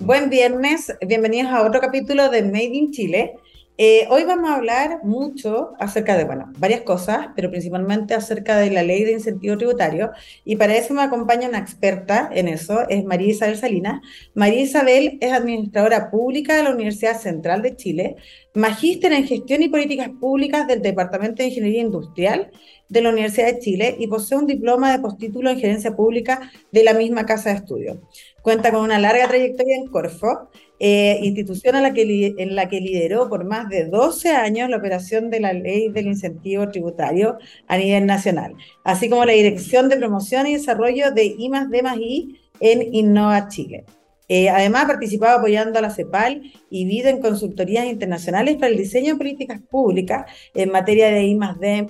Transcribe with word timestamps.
Buen 0.00 0.30
viernes, 0.30 0.90
bienvenidos 1.06 1.52
a 1.52 1.62
otro 1.62 1.78
capítulo 1.78 2.30
de 2.30 2.42
Made 2.42 2.64
in 2.72 2.90
Chile. 2.90 3.34
Eh, 3.82 4.06
hoy 4.10 4.24
vamos 4.24 4.50
a 4.50 4.56
hablar 4.56 5.00
mucho 5.04 5.72
acerca 5.78 6.14
de, 6.14 6.24
bueno, 6.24 6.52
varias 6.58 6.82
cosas, 6.82 7.28
pero 7.34 7.48
principalmente 7.48 8.12
acerca 8.12 8.58
de 8.58 8.70
la 8.70 8.82
ley 8.82 9.04
de 9.04 9.12
incentivo 9.12 9.56
tributario. 9.56 10.10
Y 10.44 10.56
para 10.56 10.76
eso 10.76 10.92
me 10.92 11.00
acompaña 11.00 11.48
una 11.48 11.60
experta 11.60 12.28
en 12.30 12.48
eso, 12.48 12.86
es 12.90 13.02
María 13.06 13.28
Isabel 13.28 13.56
Salinas. 13.56 14.02
María 14.34 14.60
Isabel 14.60 15.16
es 15.22 15.32
administradora 15.32 16.10
pública 16.10 16.56
de 16.56 16.64
la 16.64 16.74
Universidad 16.74 17.18
Central 17.18 17.62
de 17.62 17.74
Chile, 17.74 18.16
magíster 18.54 19.14
en 19.14 19.26
gestión 19.26 19.62
y 19.62 19.70
políticas 19.70 20.10
públicas 20.10 20.66
del 20.66 20.82
Departamento 20.82 21.42
de 21.42 21.48
Ingeniería 21.48 21.80
Industrial 21.80 22.50
de 22.90 23.00
la 23.00 23.08
Universidad 23.08 23.46
de 23.46 23.60
Chile 23.60 23.96
y 23.98 24.08
posee 24.08 24.36
un 24.36 24.46
diploma 24.46 24.92
de 24.92 24.98
postítulo 24.98 25.48
en 25.48 25.58
gerencia 25.58 25.96
pública 25.96 26.50
de 26.70 26.84
la 26.84 26.92
misma 26.92 27.24
casa 27.24 27.48
de 27.48 27.56
estudio. 27.56 28.02
Cuenta 28.42 28.72
con 28.72 28.82
una 28.82 28.98
larga 28.98 29.26
trayectoria 29.26 29.76
en 29.76 29.86
Corfo, 29.86 30.50
eh, 30.82 31.20
institución 31.22 31.76
en 31.76 31.82
la, 31.82 31.92
que, 32.68 32.80
lideró 32.80 33.28
por 33.28 33.44
más 33.44 33.68
de 33.68 33.84
12 33.84 34.30
años 34.30 34.70
la 34.70 34.78
operación 34.78 35.28
de 35.28 35.38
la 35.38 35.52
ley 35.52 35.90
del 35.90 36.06
incentivo 36.06 36.70
tributario 36.70 37.36
a 37.68 37.76
nivel 37.76 38.06
nacional, 38.06 38.54
así 38.82 39.10
como 39.10 39.26
la 39.26 39.32
dirección 39.32 39.90
de 39.90 39.98
promoción 39.98 40.46
y 40.46 40.54
desarrollo 40.54 41.12
de 41.12 41.26
I 41.26 41.50
D 41.70 41.82
I 41.98 42.40
en 42.60 42.94
Innova 42.94 43.48
Chile. 43.48 43.84
Eh, 44.26 44.48
además, 44.48 44.84
ha 44.84 44.88
participado 44.88 45.38
apoyando 45.38 45.78
a 45.78 45.82
la 45.82 45.90
CEPAL 45.90 46.50
y 46.70 46.84
vida 46.86 47.10
en 47.10 47.20
consultorías 47.20 47.84
internacionales 47.86 48.54
para 48.56 48.68
el 48.68 48.78
diseño 48.78 49.12
de 49.12 49.18
políticas 49.18 49.60
públicas 49.60 50.30
en 50.54 50.70
materia 50.70 51.10
de 51.10 51.24
I 51.24 51.38
D 51.60 51.88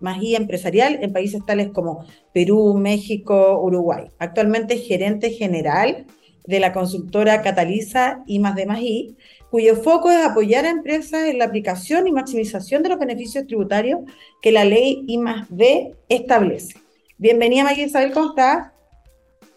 más 0.00 0.18
empresarial 0.22 0.98
en 1.00 1.12
países 1.12 1.44
tales 1.46 1.68
como 1.70 2.04
Perú, 2.32 2.74
México, 2.74 3.60
Uruguay. 3.62 4.10
Actualmente 4.18 4.74
es 4.74 4.86
gerente 4.88 5.30
general 5.30 6.06
de 6.44 6.60
la 6.60 6.72
consultora 6.72 7.42
Cataliza 7.42 8.22
I 8.26 8.38
más 8.38 8.54
D 8.54 8.66
más 8.66 8.80
I, 8.80 9.16
cuyo 9.50 9.76
foco 9.76 10.10
es 10.10 10.24
apoyar 10.24 10.64
a 10.64 10.70
empresas 10.70 11.24
en 11.24 11.38
la 11.38 11.46
aplicación 11.46 12.06
y 12.06 12.12
maximización 12.12 12.82
de 12.82 12.90
los 12.90 12.98
beneficios 12.98 13.46
tributarios 13.46 14.00
que 14.42 14.52
la 14.52 14.64
ley 14.64 15.04
I 15.06 15.18
más 15.18 15.46
D 15.48 15.94
establece. 16.08 16.78
Bienvenida 17.18 17.64
María 17.64 17.86
Isabel, 17.86 18.12
¿cómo 18.12 18.30
estás? 18.30 18.72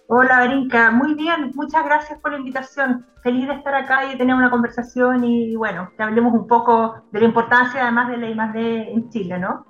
Hola, 0.10 0.48
Brinca. 0.48 0.90
Muy 0.92 1.16
bien, 1.16 1.52
muchas 1.54 1.84
gracias 1.84 2.18
por 2.20 2.32
la 2.32 2.38
invitación. 2.38 3.06
Feliz 3.22 3.46
de 3.46 3.56
estar 3.56 3.76
acá 3.76 4.06
y 4.06 4.12
de 4.12 4.16
tener 4.16 4.36
una 4.36 4.50
conversación 4.50 5.26
y, 5.26 5.56
bueno, 5.58 5.92
que 5.98 6.04
hablemos 6.04 6.34
un 6.34 6.48
poco 6.48 7.04
de 7.12 7.20
la 7.20 7.26
importancia 7.26 7.84
además 7.84 8.10
de 8.10 8.18
la 8.18 8.30
I 8.30 8.36
más 8.36 8.54
D 8.54 8.90
en 8.90 9.10
Chile, 9.10 9.38
¿no? 9.38 9.66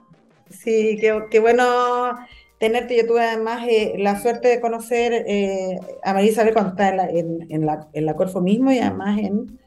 Sí, 0.50 0.98
qué, 1.02 1.40
bueno 1.40 2.14
tenerte. 2.60 2.98
Yo 2.98 3.08
tuve 3.08 3.24
además 3.24 3.66
eh, 3.68 3.96
la 3.98 4.20
suerte 4.22 4.48
de 4.48 4.62
conocer 4.62 5.14
eh, 5.14 5.80
a 6.04 6.14
María 6.14 6.32
Isabel 6.32 6.54
cuando 6.54 6.72
estaba 6.72 7.08
en 7.10 7.66
la, 7.66 7.88
en, 7.94 8.06
la, 8.06 8.16
Corfo 8.16 8.42
mismo 8.42 8.72
y 8.72 8.80
además 8.80 9.20
en, 9.20 9.60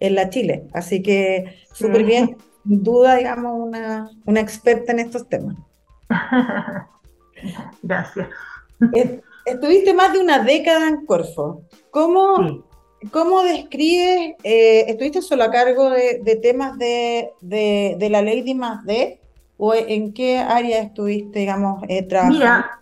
en 0.00 0.14
la 0.14 0.30
Chile. 0.30 0.66
Así 0.72 1.02
que 1.02 1.56
súper 1.72 2.04
bien, 2.04 2.36
sin 2.66 2.82
duda, 2.82 3.16
digamos, 3.16 3.54
una, 3.54 4.10
una 4.24 4.40
experta 4.40 4.92
en 4.92 5.00
estos 5.00 5.28
temas. 5.28 5.56
Gracias. 7.82 8.28
Estuviste 9.44 9.94
más 9.94 10.12
de 10.12 10.20
una 10.20 10.40
década 10.40 10.88
en 10.88 11.06
Corfo. 11.06 11.62
¿Cómo, 11.90 12.64
¿cómo 13.10 13.42
describes, 13.42 14.36
eh, 14.42 14.84
estuviste 14.88 15.22
solo 15.22 15.44
a 15.44 15.50
cargo 15.50 15.90
de, 15.90 16.20
de 16.22 16.36
temas 16.36 16.78
de, 16.78 17.30
de, 17.40 17.96
de, 17.98 18.10
la 18.10 18.22
ley 18.22 18.42
de 18.42 18.54
más 18.54 18.84
D? 18.84 19.17
¿O 19.58 19.74
en 19.74 20.14
qué 20.14 20.38
área 20.38 20.80
estuviste, 20.80 21.40
digamos, 21.40 21.82
eh, 21.88 22.06
trabajando? 22.08 22.38
Mira, 22.38 22.80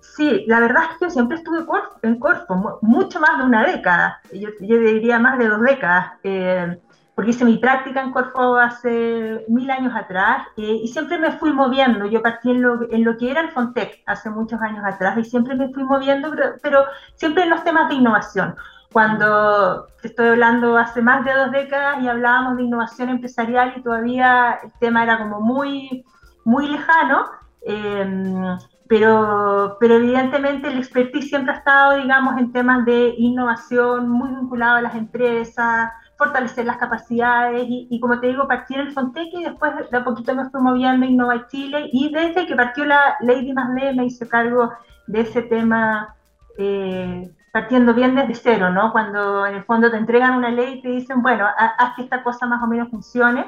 sí, 0.00 0.44
la 0.48 0.60
verdad 0.60 0.82
es 0.90 0.98
que 0.98 1.04
yo 1.04 1.10
siempre 1.10 1.36
estuve 1.38 1.64
en 2.02 2.18
Corfo, 2.18 2.78
mucho 2.82 3.20
más 3.20 3.38
de 3.38 3.44
una 3.44 3.64
década, 3.64 4.20
yo, 4.32 4.48
diría 4.60 5.20
más 5.20 5.38
de 5.38 5.48
dos 5.48 5.62
décadas, 5.62 6.12
eh, 6.24 6.78
porque 7.14 7.30
hice 7.30 7.44
mi 7.44 7.58
práctica 7.58 8.02
en 8.02 8.10
Corfo 8.10 8.56
hace 8.56 9.44
mil 9.48 9.70
años 9.70 9.94
atrás 9.94 10.48
eh, 10.56 10.80
y 10.82 10.88
siempre 10.88 11.16
me 11.16 11.30
fui 11.32 11.52
moviendo, 11.52 12.06
yo 12.06 12.22
partí 12.22 12.50
en 12.50 12.62
lo, 12.62 12.90
en 12.90 13.04
lo, 13.04 13.16
que 13.16 13.30
era 13.30 13.42
el 13.42 13.50
Fontec 13.50 14.02
hace 14.06 14.30
muchos 14.30 14.60
años 14.60 14.84
atrás 14.84 15.16
y 15.16 15.24
siempre 15.24 15.54
me 15.54 15.72
fui 15.72 15.84
moviendo, 15.84 16.32
pero 16.60 16.86
siempre 17.14 17.44
en 17.44 17.50
los 17.50 17.62
temas 17.62 17.88
de 17.88 17.94
innovación 17.94 18.56
cuando 18.92 19.86
estoy 20.02 20.28
hablando 20.28 20.76
hace 20.76 21.00
más 21.00 21.24
de 21.24 21.32
dos 21.32 21.52
décadas 21.52 22.02
y 22.02 22.08
hablábamos 22.08 22.56
de 22.56 22.64
innovación 22.64 23.08
empresarial 23.08 23.74
y 23.76 23.82
todavía 23.82 24.58
el 24.62 24.72
tema 24.80 25.04
era 25.04 25.18
como 25.18 25.40
muy, 25.40 26.04
muy 26.44 26.68
lejano, 26.68 27.24
em, 27.62 28.58
pero, 28.88 29.76
pero 29.78 29.94
evidentemente 29.94 30.68
el 30.68 30.78
expertise 30.78 31.28
siempre 31.28 31.54
ha 31.54 31.58
estado, 31.58 31.96
digamos, 31.98 32.36
en 32.38 32.52
temas 32.52 32.84
de 32.84 33.14
innovación 33.18 34.08
muy 34.08 34.30
vinculado 34.30 34.78
a 34.78 34.82
las 34.82 34.96
empresas, 34.96 35.90
fortalecer 36.18 36.66
las 36.66 36.76
capacidades 36.76 37.64
y, 37.66 37.98
como 38.00 38.20
te 38.20 38.26
digo, 38.26 38.48
partí 38.48 38.74
en 38.74 38.80
el 38.80 38.92
Fontec 38.92 39.28
y 39.32 39.44
después 39.44 39.72
de 39.90 39.96
a 39.96 40.04
poquito 40.04 40.34
me 40.34 40.50
fui 40.50 40.60
moviendo 40.60 41.06
Innova 41.06 41.46
Chile 41.46 41.88
y 41.92 42.12
desde 42.12 42.46
que 42.46 42.56
partió 42.56 42.84
la 42.84 43.16
Lady 43.20 43.52
Más 43.54 43.70
me 43.70 44.04
hice 44.04 44.28
cargo 44.28 44.70
de 45.06 45.20
ese 45.20 45.42
tema 45.42 46.14
eh, 46.58 47.30
partiendo 47.52 47.94
bien 47.94 48.14
desde 48.14 48.34
cero, 48.34 48.70
¿no? 48.70 48.92
Cuando 48.92 49.46
en 49.46 49.56
el 49.56 49.64
fondo 49.64 49.90
te 49.90 49.96
entregan 49.96 50.36
una 50.36 50.50
ley 50.50 50.74
y 50.74 50.82
te 50.82 50.88
dicen, 50.88 51.22
bueno, 51.22 51.46
haz 51.56 51.94
que 51.96 52.02
esta 52.02 52.22
cosa 52.22 52.46
más 52.46 52.62
o 52.62 52.66
menos 52.66 52.88
funcione, 52.90 53.44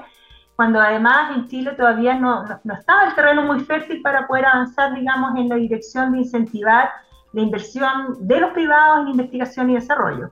cuando 0.57 0.81
además 0.81 1.37
en 1.37 1.49
Chile 1.49 1.73
todavía 1.77 2.15
no, 2.15 2.45
no, 2.65 2.75
estaba 2.75 3.05
el 3.05 3.15
terreno 3.15 3.43
muy 3.43 3.61
fértil 3.61 4.03
para 4.03 4.27
poder 4.27 4.47
avanzar, 4.47 4.95
digamos, 4.95 5.37
en 5.37 5.49
la 5.49 5.57
dirección 5.57 6.13
de 6.13 6.19
incentivar 6.19 6.91
la 7.33 7.43
inversión 7.43 8.27
de 8.27 8.41
los 8.41 8.53
privados 8.53 9.03
en 9.03 9.09
investigación 9.09 9.71
y 9.71 9.75
desarrollo. 9.75 10.31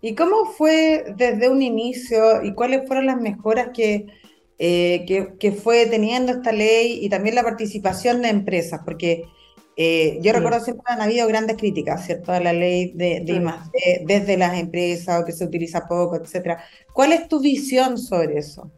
¿Y 0.00 0.14
cómo 0.14 0.46
fue 0.46 1.14
desde 1.16 1.48
un 1.48 1.62
inicio 1.62 2.42
y 2.42 2.54
cuáles 2.54 2.86
fueron 2.86 3.06
las 3.06 3.20
mejoras 3.20 3.70
que, 3.74 4.06
eh, 4.58 5.04
que, 5.06 5.34
que, 5.38 5.52
fue 5.52 5.86
teniendo 5.86 6.32
esta 6.32 6.52
ley 6.52 7.04
y 7.04 7.08
también 7.08 7.34
la 7.34 7.42
participación 7.42 8.22
de 8.22 8.28
empresas? 8.28 8.80
Porque 8.84 9.24
eh, 9.76 10.18
yo 10.22 10.32
recuerdo 10.32 10.60
siempre 10.60 10.84
han 10.88 11.02
habido 11.02 11.28
grandes 11.28 11.58
críticas, 11.58 12.06
¿cierto? 12.06 12.32
A 12.32 12.40
la 12.40 12.54
ley 12.54 12.92
de, 12.94 13.20
de 13.20 14.04
desde 14.06 14.38
las 14.38 14.54
empresas 14.58 15.20
o 15.20 15.24
que 15.26 15.32
se 15.32 15.44
utiliza 15.44 15.86
poco, 15.86 16.16
etcétera. 16.16 16.64
¿Cuál 16.94 17.12
es 17.12 17.28
tu 17.28 17.40
visión 17.40 17.98
sobre 17.98 18.38
eso? 18.38 18.70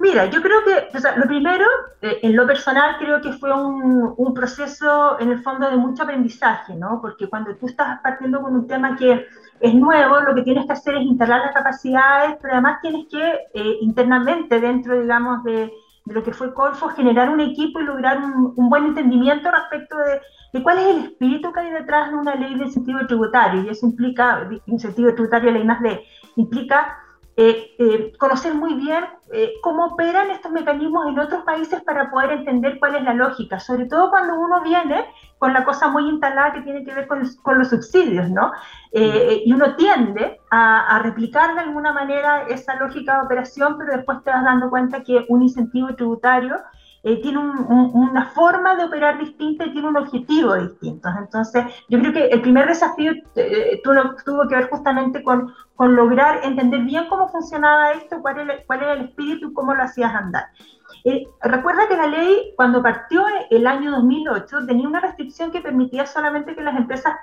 Mira, 0.00 0.26
yo 0.26 0.42
creo 0.42 0.58
que, 0.64 0.96
o 0.96 1.00
sea, 1.00 1.16
lo 1.16 1.26
primero, 1.28 1.64
eh, 2.00 2.18
en 2.22 2.34
lo 2.34 2.44
personal, 2.44 2.96
creo 2.98 3.20
que 3.20 3.34
fue 3.34 3.54
un, 3.54 4.14
un, 4.16 4.34
proceso 4.34 5.20
en 5.20 5.30
el 5.30 5.40
fondo 5.44 5.70
de 5.70 5.76
mucho 5.76 6.02
aprendizaje, 6.02 6.74
¿no? 6.74 7.00
Porque 7.00 7.28
cuando 7.28 7.54
tú 7.54 7.68
estás 7.68 8.00
partiendo 8.02 8.42
con 8.42 8.52
un 8.52 8.66
tema 8.66 8.96
que 8.96 9.24
es 9.60 9.74
nuevo, 9.74 10.20
lo 10.22 10.34
que 10.34 10.42
tienes 10.42 10.66
que 10.66 10.72
hacer 10.72 10.96
es 10.96 11.02
instalar 11.02 11.42
las 11.42 11.54
capacidades, 11.54 12.36
pero 12.42 12.54
además 12.54 12.80
tienes 12.82 13.06
que 13.08 13.24
eh, 13.54 13.76
internamente, 13.80 14.58
dentro, 14.58 15.00
digamos, 15.00 15.44
de, 15.44 15.70
de 16.04 16.14
lo 16.14 16.22
que 16.22 16.32
fue 16.32 16.52
Corfo, 16.54 16.88
generar 16.88 17.30
un 17.30 17.40
equipo 17.40 17.80
y 17.80 17.84
lograr 17.84 18.18
un, 18.18 18.68
buen 18.68 18.86
entendimiento 18.86 19.50
respecto 19.50 19.96
de, 19.98 20.20
de, 20.52 20.62
cuál 20.62 20.78
es 20.78 20.86
el 20.86 21.04
espíritu 21.04 21.52
que 21.52 21.60
hay 21.60 21.70
detrás 21.70 22.10
de 22.10 22.16
una 22.16 22.34
ley 22.34 22.54
de 22.54 22.64
incentivo 22.64 23.06
tributario. 23.06 23.62
Y 23.62 23.68
eso 23.68 23.86
implica, 23.86 24.48
incentivo 24.66 25.14
tributario, 25.14 25.50
ley 25.50 25.64
más 25.64 25.80
de, 25.80 26.04
implica 26.36 26.98
eh, 27.34 27.74
eh, 27.78 28.12
conocer 28.18 28.54
muy 28.54 28.74
bien 28.74 29.04
eh, 29.32 29.54
cómo 29.62 29.86
operan 29.86 30.30
estos 30.30 30.52
mecanismos 30.52 31.06
en 31.06 31.18
otros 31.18 31.44
países 31.44 31.80
para 31.80 32.10
poder 32.10 32.32
entender 32.32 32.78
cuál 32.78 32.96
es 32.96 33.04
la 33.04 33.14
lógica, 33.14 33.58
sobre 33.58 33.86
todo 33.86 34.10
cuando 34.10 34.38
uno 34.38 34.62
viene 34.62 35.06
con 35.42 35.52
la 35.52 35.64
cosa 35.64 35.88
muy 35.88 36.08
instalada 36.08 36.52
que 36.52 36.60
tiene 36.60 36.84
que 36.84 36.94
ver 36.94 37.08
con, 37.08 37.20
con 37.42 37.58
los 37.58 37.70
subsidios, 37.70 38.30
¿no? 38.30 38.52
y 38.92 39.52
uno 39.52 39.74
tiende 39.74 40.38
a, 40.50 40.94
a, 40.94 40.98
replicar 41.00 41.54
de 41.54 41.62
alguna 41.62 41.92
manera 41.92 42.42
esa 42.46 42.76
lógica 42.76 43.16
de 43.16 43.22
operación, 43.22 43.76
pero 43.76 43.96
después 43.96 44.22
te 44.22 44.30
vas 44.30 44.44
dando 44.44 44.70
cuenta 44.70 45.02
que 45.02 45.26
un 45.28 45.42
incentivo 45.42 45.92
tributario 45.96 46.58
eh, 47.04 47.20
tiene 47.20 47.38
una 47.40 48.26
forma 48.26 48.76
de 48.76 48.84
operar 48.84 49.18
distinta 49.18 49.66
y 49.66 49.72
tiene 49.72 49.88
un 49.88 49.96
objetivo 49.96 50.54
distinto. 50.54 51.08
Entonces, 51.18 51.64
yo 51.88 51.98
creo 51.98 52.12
que 52.12 52.26
el 52.26 52.40
primer 52.40 52.68
desafío 52.68 53.12
eh, 53.34 53.82
tuvo 53.82 54.46
que 54.48 54.54
ver 54.54 54.70
justamente 54.70 55.24
con, 55.24 55.52
con, 55.74 55.96
lograr 55.96 56.38
entender 56.44 56.82
bien 56.82 57.08
cómo 57.08 57.28
funcionaba 57.28 57.90
esto, 57.90 58.22
cuál 58.22 58.38
era, 58.38 58.54
cuál 58.68 58.82
era 58.82 58.92
el 58.92 59.06
espíritu 59.06 59.48
y 59.48 59.52
cómo 59.52 59.74
lo 59.74 59.82
hacías 59.82 60.14
andar. 60.14 60.44
Eh, 61.04 61.26
recuerda 61.42 61.88
que 61.88 61.96
la 61.96 62.06
ley, 62.06 62.52
cuando 62.56 62.82
partió 62.82 63.24
el 63.50 63.66
año 63.66 63.90
2008, 63.92 64.66
tenía 64.66 64.88
una 64.88 65.00
restricción 65.00 65.50
que 65.50 65.60
permitía 65.60 66.06
solamente 66.06 66.54
que 66.54 66.62
las 66.62 66.76
empresas 66.76 67.14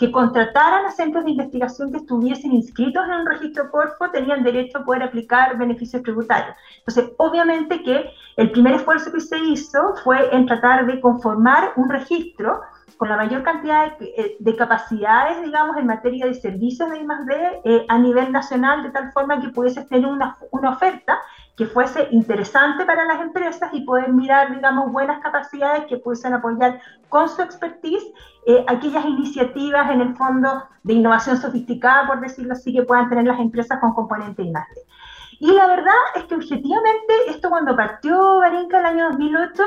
que 0.00 0.10
contrataran 0.10 0.86
a 0.86 0.90
centros 0.90 1.24
de 1.24 1.32
investigación 1.32 1.92
que 1.92 1.98
estuviesen 1.98 2.54
inscritos 2.54 3.04
en 3.04 3.20
un 3.20 3.26
registro 3.26 3.70
Corfo 3.70 4.10
tenían 4.10 4.42
derecho 4.42 4.78
a 4.78 4.84
poder 4.84 5.02
aplicar 5.02 5.58
beneficios 5.58 6.02
tributarios. 6.02 6.56
Entonces, 6.78 7.12
obviamente 7.18 7.82
que 7.82 8.10
el 8.36 8.50
primer 8.50 8.76
esfuerzo 8.76 9.12
que 9.12 9.20
se 9.20 9.38
hizo 9.38 9.94
fue 10.02 10.34
en 10.34 10.46
tratar 10.46 10.86
de 10.86 10.98
conformar 11.02 11.72
un 11.76 11.90
registro 11.90 12.62
con 12.96 13.10
la 13.10 13.16
mayor 13.16 13.42
cantidad 13.42 13.98
de, 13.98 14.36
de, 14.38 14.56
capacidades, 14.56 15.42
digamos, 15.42 15.76
en 15.76 15.86
materia 15.86 16.26
de 16.26 16.34
servicios 16.34 16.90
de 16.90 16.98
I+.D. 16.98 17.86
a 17.88 17.98
nivel 17.98 18.32
nacional, 18.32 18.82
de 18.82 18.90
tal 18.90 19.12
forma 19.12 19.40
que 19.40 19.48
pudiese 19.48 19.84
tener 19.84 20.06
una, 20.06 20.36
una 20.50 20.70
oferta 20.70 21.18
que 21.60 21.66
fuese 21.66 22.08
interesante 22.10 22.86
para 22.86 23.04
las 23.04 23.20
empresas 23.20 23.68
y 23.74 23.82
poder 23.82 24.10
mirar, 24.14 24.54
digamos, 24.54 24.90
buenas 24.90 25.20
capacidades 25.20 25.84
que 25.90 25.98
pudiesen 25.98 26.32
apoyar 26.32 26.80
con 27.10 27.28
su 27.28 27.42
expertise 27.42 28.02
eh, 28.46 28.64
aquellas 28.66 29.04
iniciativas 29.04 29.90
en 29.90 30.00
el 30.00 30.16
fondo 30.16 30.64
de 30.84 30.94
innovación 30.94 31.36
sofisticada, 31.36 32.06
por 32.06 32.20
decirlo 32.20 32.54
así, 32.54 32.72
que 32.72 32.84
puedan 32.84 33.10
tener 33.10 33.26
las 33.26 33.38
empresas 33.38 33.78
con 33.78 33.92
componente 33.92 34.42
I+D. 34.42 34.58
Y 35.40 35.52
la 35.52 35.66
verdad 35.66 36.00
es 36.14 36.24
que 36.24 36.36
objetivamente 36.36 37.14
esto 37.28 37.50
cuando 37.50 37.76
partió 37.76 38.38
Barinca 38.38 38.80
el 38.80 38.86
año 38.86 39.10
2008 39.10 39.62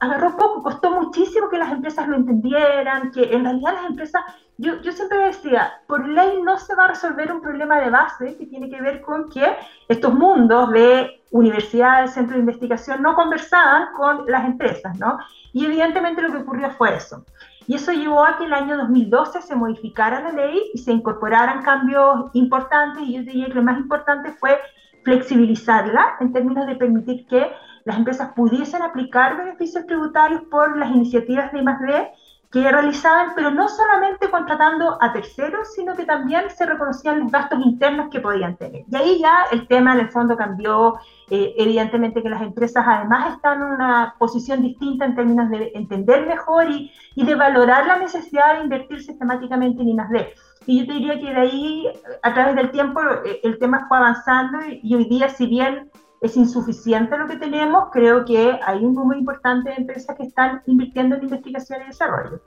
agarró 0.00 0.36
poco, 0.36 0.62
costó 0.62 0.90
muchísimo 0.90 1.48
que 1.48 1.58
las 1.58 1.72
empresas 1.72 2.08
lo 2.08 2.16
entendieran, 2.16 3.10
que 3.10 3.34
en 3.34 3.44
realidad 3.44 3.74
las 3.74 3.86
empresas, 3.86 4.22
yo, 4.58 4.80
yo 4.82 4.92
siempre 4.92 5.18
decía, 5.18 5.72
por 5.86 6.08
ley 6.08 6.42
no 6.42 6.58
se 6.58 6.74
va 6.74 6.84
a 6.84 6.88
resolver 6.88 7.32
un 7.32 7.40
problema 7.40 7.80
de 7.80 7.90
base 7.90 8.36
que 8.36 8.46
tiene 8.46 8.70
que 8.70 8.80
ver 8.80 9.00
con 9.02 9.28
que 9.28 9.56
estos 9.88 10.14
mundos 10.14 10.70
de 10.72 11.22
universidades, 11.30 12.12
centros 12.12 12.34
de 12.34 12.40
investigación 12.40 13.02
no 13.02 13.14
conversaban 13.14 13.92
con 13.96 14.24
las 14.26 14.44
empresas, 14.44 14.98
¿no? 14.98 15.18
Y 15.52 15.66
evidentemente 15.66 16.22
lo 16.22 16.32
que 16.32 16.38
ocurrió 16.38 16.70
fue 16.70 16.94
eso. 16.94 17.24
Y 17.66 17.76
eso 17.76 17.92
llevó 17.92 18.24
a 18.24 18.36
que 18.36 18.46
el 18.46 18.52
año 18.52 18.76
2012 18.78 19.42
se 19.42 19.54
modificara 19.54 20.20
la 20.20 20.32
ley 20.32 20.70
y 20.74 20.78
se 20.78 20.92
incorporaran 20.92 21.62
cambios 21.62 22.30
importantes, 22.32 23.02
y 23.02 23.14
yo 23.14 23.22
diría 23.22 23.46
que 23.46 23.54
lo 23.54 23.62
más 23.62 23.78
importante 23.78 24.32
fue 24.32 24.58
flexibilizarla 25.04 26.16
en 26.20 26.32
términos 26.32 26.66
de 26.66 26.76
permitir 26.76 27.26
que 27.26 27.50
las 27.90 27.98
empresas 27.98 28.32
pudiesen 28.36 28.82
aplicar 28.82 29.36
beneficios 29.36 29.84
tributarios 29.84 30.42
por 30.42 30.76
las 30.76 30.90
iniciativas 30.90 31.50
de 31.50 31.58
I+D 31.58 32.10
que 32.52 32.70
realizaban, 32.70 33.32
pero 33.34 33.50
no 33.50 33.68
solamente 33.68 34.30
contratando 34.30 34.96
a 35.00 35.12
terceros, 35.12 35.72
sino 35.74 35.96
que 35.96 36.04
también 36.04 36.48
se 36.50 36.66
reconocían 36.66 37.18
los 37.20 37.32
gastos 37.32 37.58
internos 37.64 38.08
que 38.12 38.20
podían 38.20 38.56
tener. 38.56 38.84
Y 38.88 38.96
ahí 38.96 39.18
ya 39.20 39.44
el 39.50 39.66
tema 39.66 39.94
en 39.94 40.00
el 40.00 40.10
fondo 40.10 40.36
cambió, 40.36 40.98
eh, 41.30 41.54
evidentemente 41.58 42.22
que 42.22 42.28
las 42.28 42.42
empresas 42.42 42.84
además 42.86 43.34
están 43.34 43.60
en 43.60 43.72
una 43.72 44.14
posición 44.18 44.62
distinta 44.62 45.04
en 45.04 45.16
términos 45.16 45.50
de 45.50 45.72
entender 45.74 46.26
mejor 46.26 46.70
y, 46.70 46.92
y 47.16 47.24
de 47.24 47.34
valorar 47.34 47.86
la 47.86 47.96
necesidad 47.96 48.54
de 48.54 48.64
invertir 48.64 49.02
sistemáticamente 49.02 49.82
en 49.82 49.88
I+D. 49.88 50.34
Y 50.66 50.80
yo 50.80 50.86
te 50.86 50.92
diría 50.92 51.18
que 51.18 51.34
de 51.34 51.40
ahí, 51.40 51.92
a 52.22 52.34
través 52.34 52.54
del 52.54 52.70
tiempo, 52.70 53.00
eh, 53.24 53.40
el 53.42 53.58
tema 53.58 53.86
fue 53.88 53.96
avanzando 53.98 54.58
y 54.80 54.94
hoy 54.94 55.06
día, 55.08 55.28
si 55.28 55.46
bien 55.46 55.90
es 56.20 56.36
insuficiente 56.36 57.16
lo 57.16 57.26
que 57.26 57.36
tenemos, 57.36 57.88
creo 57.92 58.24
que 58.24 58.58
hay 58.64 58.84
un 58.84 58.94
número 58.94 59.18
importante 59.18 59.70
de 59.70 59.76
empresas 59.76 60.16
que 60.16 60.24
están 60.24 60.62
invirtiendo 60.66 61.16
en 61.16 61.22
investigación 61.24 61.82
y 61.82 61.86
desarrollo. 61.86 62.40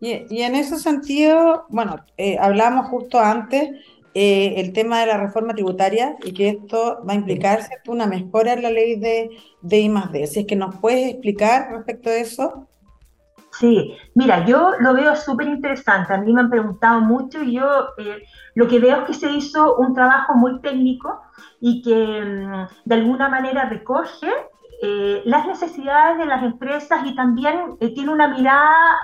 Y, 0.00 0.42
en 0.42 0.54
ese 0.54 0.78
sentido, 0.78 1.66
bueno, 1.68 1.96
eh, 2.16 2.38
hablamos 2.40 2.88
justo 2.88 3.20
antes 3.20 3.70
eh, 4.14 4.54
el 4.56 4.72
tema 4.72 5.00
de 5.00 5.06
la 5.06 5.18
reforma 5.18 5.52
tributaria 5.52 6.16
y 6.24 6.32
que 6.32 6.48
esto 6.48 7.02
va 7.06 7.12
a 7.12 7.16
implicar 7.16 7.60
una 7.86 8.06
mejora 8.06 8.54
en 8.54 8.62
la 8.62 8.70
ley 8.70 8.98
de, 8.98 9.30
de 9.60 9.80
I+.D. 9.80 10.26
Si 10.26 10.40
es 10.40 10.46
que 10.46 10.56
nos 10.56 10.76
puedes 10.76 11.10
explicar 11.10 11.70
respecto 11.70 12.08
a 12.08 12.14
eso. 12.14 12.66
Sí, 13.52 13.96
mira, 14.14 14.46
yo 14.46 14.72
lo 14.78 14.94
veo 14.94 15.16
súper 15.16 15.48
interesante. 15.48 16.14
A 16.14 16.18
mí 16.18 16.32
me 16.32 16.40
han 16.40 16.50
preguntado 16.50 17.00
mucho 17.00 17.42
y 17.42 17.54
yo 17.54 17.88
eh, 17.98 18.22
lo 18.54 18.68
que 18.68 18.78
veo 18.78 18.98
es 18.98 19.04
que 19.04 19.14
se 19.14 19.30
hizo 19.30 19.76
un 19.76 19.92
trabajo 19.94 20.34
muy 20.34 20.60
técnico 20.60 21.20
y 21.60 21.82
que 21.82 22.22
mm, 22.22 22.66
de 22.84 22.94
alguna 22.94 23.28
manera 23.28 23.68
recoge 23.68 24.28
eh, 24.82 25.22
las 25.26 25.46
necesidades 25.46 26.18
de 26.18 26.26
las 26.26 26.42
empresas 26.42 27.00
y 27.04 27.14
también 27.14 27.76
eh, 27.80 27.92
tiene 27.92 28.12
una 28.12 28.28
mirada 28.28 28.96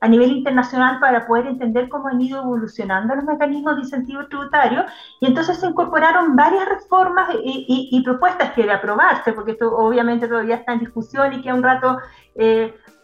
a 0.00 0.08
nivel 0.08 0.32
internacional 0.32 1.00
para 1.00 1.26
poder 1.26 1.46
entender 1.46 1.88
cómo 1.88 2.08
han 2.08 2.20
ido 2.20 2.42
evolucionando 2.42 3.14
los 3.14 3.24
mecanismos 3.24 3.76
de 3.76 3.82
incentivo 3.82 4.26
tributario 4.26 4.84
y 5.20 5.26
entonces 5.26 5.58
se 5.58 5.66
incorporaron 5.66 6.36
varias 6.36 6.68
reformas 6.68 7.28
y, 7.42 8.02
propuestas 8.04 8.52
que 8.52 8.62
de 8.62 8.72
aprobarse, 8.72 9.32
porque 9.32 9.52
esto 9.52 9.76
obviamente 9.76 10.28
todavía 10.28 10.56
está 10.56 10.74
en 10.74 10.80
discusión 10.80 11.32
y 11.32 11.42
que 11.42 11.52
un 11.52 11.62
rato 11.62 11.98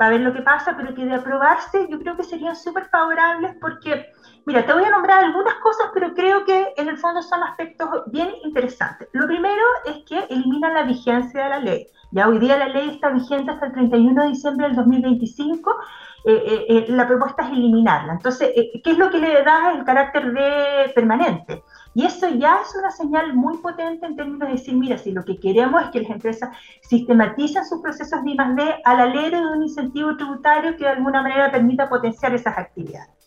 para 0.02 0.14
ver 0.14 0.22
lo 0.22 0.32
que 0.32 0.42
pasa, 0.42 0.74
pero 0.76 0.96
que 0.96 1.04
de 1.04 1.14
aprobarse 1.14 1.86
yo 1.88 1.96
creo 2.00 2.16
que 2.16 2.24
serían 2.24 2.56
súper 2.56 2.86
favorables 2.86 3.54
porque, 3.60 4.06
mira, 4.44 4.66
te 4.66 4.72
voy 4.72 4.82
a 4.82 4.90
nombrar 4.90 5.22
algunas 5.22 5.54
cosas, 5.62 5.90
pero 5.94 6.12
creo 6.12 6.44
que 6.44 6.72
en 6.76 6.88
el 6.88 6.98
fondo 6.98 7.22
son 7.22 7.40
aspectos 7.44 7.88
bien 8.06 8.30
interesantes. 8.42 9.08
Lo 9.12 9.28
primero 9.28 9.62
es 9.86 9.98
que 10.04 10.18
eliminan 10.28 10.74
la 10.74 10.82
vigencia 10.82 11.44
de 11.44 11.50
la 11.50 11.58
ley. 11.60 11.86
Ya 12.10 12.26
hoy 12.26 12.40
día 12.40 12.58
la 12.58 12.66
ley 12.66 12.90
está 12.90 13.10
vigente 13.10 13.52
hasta 13.52 13.66
el 13.66 13.72
31 13.74 14.24
de 14.24 14.28
diciembre 14.30 14.66
del 14.66 14.74
2025. 14.74 15.76
Eh, 16.24 16.32
eh, 16.34 16.66
eh, 16.68 16.86
la 16.88 17.06
propuesta 17.06 17.44
es 17.44 17.52
eliminarla. 17.52 18.14
Entonces, 18.14 18.50
¿qué 18.82 18.90
es 18.90 18.98
lo 18.98 19.08
que 19.08 19.18
le 19.18 19.44
da 19.44 19.72
el 19.72 19.84
carácter 19.84 20.32
de 20.32 20.90
permanente? 20.96 21.62
Y 21.94 22.06
eso 22.06 22.28
ya 22.28 22.60
es 22.62 22.74
una 22.74 22.90
señal 22.90 23.34
muy 23.34 23.58
potente 23.58 24.06
en 24.06 24.16
términos 24.16 24.48
de 24.48 24.54
decir, 24.54 24.74
mira, 24.74 24.96
si 24.96 25.12
lo 25.12 25.24
que 25.24 25.38
queremos 25.38 25.82
es 25.82 25.90
que 25.90 26.00
las 26.00 26.10
empresas 26.10 26.50
sistematicen 26.88 27.64
sus 27.64 27.82
procesos 27.82 28.24
de 28.24 28.30
I+.D. 28.30 28.82
al 28.84 29.00
alero 29.00 29.40
de 29.40 29.56
un 29.56 29.62
incentivo 29.62 30.16
tributario 30.16 30.76
que 30.76 30.84
de 30.84 30.90
alguna 30.90 31.22
manera 31.22 31.50
permita 31.50 31.88
potenciar 31.88 32.34
esas 32.34 32.56
actividades. 32.56 33.21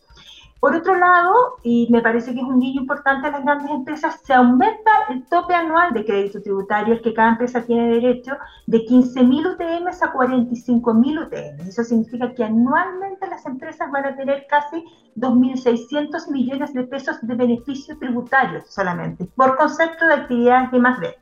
Por 0.65 0.75
otro 0.75 0.95
lado, 0.95 1.57
y 1.61 1.87
me 1.91 2.01
parece 2.01 2.33
que 2.33 2.39
es 2.39 2.43
un 2.43 2.59
guillo 2.59 2.81
importante 2.81 3.27
a 3.27 3.31
las 3.31 3.43
grandes 3.43 3.69
empresas, 3.69 4.19
se 4.23 4.33
aumenta 4.33 4.89
el 5.09 5.23
tope 5.27 5.53
anual 5.53 5.93
de 5.93 6.03
crédito 6.03 6.41
tributario 6.41 6.99
que 7.03 7.13
cada 7.13 7.33
empresa 7.33 7.61
tiene 7.61 7.87
derecho 7.87 8.35
de 8.65 8.79
15.000 8.79 9.53
UTM 9.53 9.87
a 9.89 10.11
45.000 10.11 11.27
UTM. 11.27 11.67
Eso 11.67 11.83
significa 11.83 12.33
que 12.33 12.43
anualmente 12.43 13.27
las 13.27 13.45
empresas 13.45 13.91
van 13.91 14.05
a 14.05 14.15
tener 14.15 14.47
casi 14.49 14.83
2.600 15.15 16.31
millones 16.31 16.73
de 16.73 16.83
pesos 16.85 17.17
de 17.21 17.35
beneficios 17.35 17.99
tributarios 17.99 18.65
solamente, 18.67 19.29
por 19.35 19.57
concepto 19.57 20.07
de 20.07 20.15
actividades 20.15 20.71
de 20.71 20.79
más 20.79 20.99
de. 20.99 21.15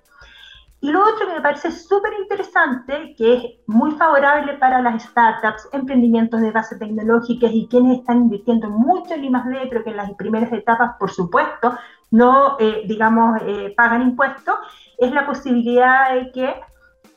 Y 0.84 0.92
lo 0.92 1.00
otro 1.00 1.28
que 1.28 1.36
me 1.36 1.42
parece 1.42 1.72
súper 1.72 2.12
interesante, 2.22 3.16
que 3.18 3.36
es 3.36 3.44
muy 3.68 3.92
favorable 3.92 4.56
para 4.56 4.82
las 4.82 5.02
startups, 5.02 5.70
emprendimientos 5.72 6.42
de 6.42 6.52
base 6.52 6.76
tecnológica 6.76 7.48
y 7.48 7.70
quienes 7.70 8.00
están 8.00 8.24
invirtiendo 8.24 8.70
mucho 8.70 9.14
en 9.14 9.24
I+.D., 9.24 9.68
pero 9.70 9.82
que 9.82 9.92
en 9.92 9.96
las 9.96 10.12
primeras 10.16 10.52
etapas, 10.52 10.98
por 11.00 11.10
supuesto, 11.10 11.78
no, 12.12 12.58
eh, 12.60 12.84
digamos, 12.86 13.40
eh, 13.46 13.74
pagan 13.78 14.02
impuestos, 14.02 14.56
es 14.98 15.10
la 15.14 15.26
posibilidad 15.26 16.16
de 16.16 16.32
que, 16.34 16.54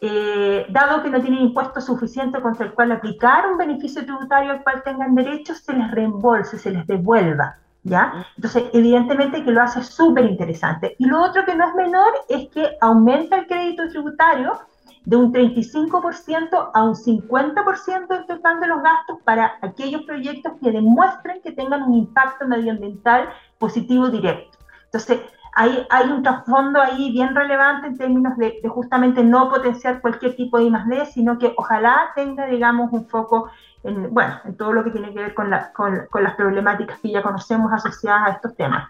eh, 0.01 0.67
dado 0.69 1.03
que 1.03 1.11
no 1.11 1.21
tienen 1.21 1.41
impuesto 1.41 1.81
suficiente 1.81 2.41
contra 2.41 2.67
el 2.67 2.73
cual 2.73 2.93
aplicar 2.93 3.51
un 3.51 3.59
beneficio 3.59 4.05
tributario 4.05 4.53
al 4.53 4.63
cual 4.63 4.85
tengan 4.85 5.13
derecho, 5.17 5.57
se 5.57 5.73
les 5.73 5.91
reembolse, 5.91 6.57
se 6.57 6.71
les 6.71 6.87
devuelva. 6.87 7.57
¿Ya? 7.87 8.27
Entonces, 8.37 8.65
evidentemente 8.73 9.45
que 9.45 9.51
lo 9.51 9.63
hace 9.63 9.83
súper 9.83 10.25
interesante. 10.25 10.97
Y 10.99 11.07
lo 11.07 11.23
otro 11.23 11.45
que 11.45 11.55
no 11.55 11.69
es 11.69 11.75
menor 11.75 12.13
es 12.29 12.49
que 12.49 12.77
aumenta 12.81 13.37
el 13.37 13.47
crédito 13.47 13.89
tributario 13.89 14.59
de 15.05 15.17
un 15.17 15.33
35% 15.33 16.71
a 16.75 16.83
un 16.83 16.95
50% 16.95 18.09
del 18.09 18.27
total 18.27 18.61
de 18.61 18.67
los 18.67 18.83
gastos 18.83 19.19
para 19.23 19.53
aquellos 19.63 20.03
proyectos 20.03 20.55
que 20.61 20.73
demuestren 20.73 21.41
que 21.43 21.53
tengan 21.53 21.85
un 21.85 21.95
impacto 21.95 22.47
medioambiental 22.47 23.29
positivo 23.59 24.09
directo. 24.09 24.59
Entonces, 24.87 25.21
hay, 25.55 25.87
hay 25.89 26.11
un 26.11 26.23
trasfondo 26.23 26.81
ahí 26.81 27.13
bien 27.13 27.35
relevante 27.35 27.87
en 27.87 27.97
términos 27.97 28.37
de, 28.37 28.61
justamente 28.69 29.23
no 29.23 29.49
potenciar 29.49 30.01
cualquier 30.01 30.35
tipo 30.35 30.59
de 30.59 30.65
I+.D., 30.65 31.07
sino 31.07 31.39
que 31.39 31.55
ojalá 31.57 32.11
tenga, 32.17 32.47
digamos, 32.47 32.93
un 32.93 33.07
foco 33.07 33.49
en, 33.87 34.13
bueno, 34.13 34.35
en 34.45 34.57
todo 34.57 34.73
lo 34.73 34.85
que 34.85 34.91
tiene 34.91 35.13
que 35.13 35.21
ver 35.21 35.35
con, 35.35 35.51
la, 35.51 35.73
con, 35.73 36.07
con 36.11 36.23
las 36.23 36.35
problemáticas 36.35 36.99
que 37.01 37.11
ya 37.11 37.23
conocemos 37.23 37.73
asociadas 37.73 38.29
a 38.29 38.33
estos 38.33 38.57
temas. 38.57 38.89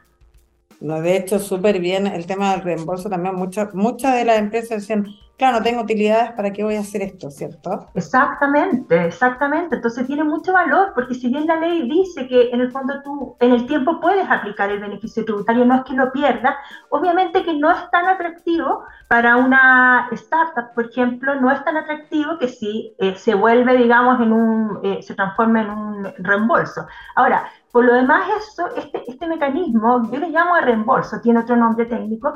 No, 0.80 1.00
de 1.00 1.16
hecho, 1.16 1.38
súper 1.38 1.80
bien 1.80 2.06
el 2.06 2.26
tema 2.26 2.52
del 2.52 2.62
reembolso 2.62 3.08
también. 3.08 3.34
Muchas 3.34 3.74
muchas 3.74 4.14
de 4.14 4.24
las 4.24 4.38
empresas 4.38 4.80
decían, 4.80 5.06
claro, 5.36 5.58
no 5.58 5.62
tengo 5.62 5.82
utilidades, 5.82 6.32
¿para 6.32 6.52
qué 6.52 6.64
voy 6.64 6.76
a 6.76 6.80
hacer 6.80 7.02
esto? 7.02 7.30
¿Cierto? 7.30 7.88
Exactamente, 7.94 9.06
exactamente. 9.06 9.76
Entonces 9.76 10.06
tiene 10.06 10.24
mucho 10.24 10.52
valor, 10.52 10.92
porque 10.94 11.14
si 11.14 11.28
bien 11.28 11.46
la 11.46 11.56
ley 11.56 11.88
dice 11.88 12.26
que 12.26 12.50
en 12.50 12.60
el 12.60 12.70
fondo 12.72 13.02
tú 13.02 13.36
en 13.40 13.52
el 13.52 13.66
tiempo 13.66 14.00
puedes 14.00 14.28
aplicar 14.30 14.70
el 14.70 14.80
beneficio 14.80 15.24
tributario, 15.24 15.64
no 15.64 15.76
es 15.76 15.84
que 15.84 15.94
lo 15.94 16.12
pierdas, 16.12 16.54
obviamente 16.90 17.44
que 17.44 17.54
no 17.54 17.70
es 17.70 17.90
tan 17.90 18.06
atractivo 18.06 18.84
para 19.08 19.36
una 19.36 20.08
startup, 20.12 20.74
por 20.74 20.86
ejemplo, 20.86 21.34
no 21.40 21.50
es 21.50 21.64
tan 21.64 21.76
atractivo 21.76 22.38
que 22.38 22.48
si 22.48 22.94
eh, 22.98 23.14
se 23.16 23.34
vuelve, 23.34 23.76
digamos, 23.76 24.20
en 24.20 24.32
un, 24.32 24.80
eh, 24.82 25.02
se 25.02 25.14
transforma 25.14 25.62
en 25.62 25.70
un 25.70 26.14
reembolso. 26.18 26.86
Ahora, 27.14 27.48
por 27.76 27.84
lo 27.84 27.92
demás, 27.94 28.22
eso, 28.38 28.74
este, 28.74 29.02
este 29.06 29.26
mecanismo, 29.26 30.10
yo 30.10 30.18
le 30.18 30.30
llamo 30.30 30.54
de 30.54 30.62
reembolso, 30.62 31.20
tiene 31.20 31.40
otro 31.40 31.56
nombre 31.56 31.84
técnico, 31.84 32.32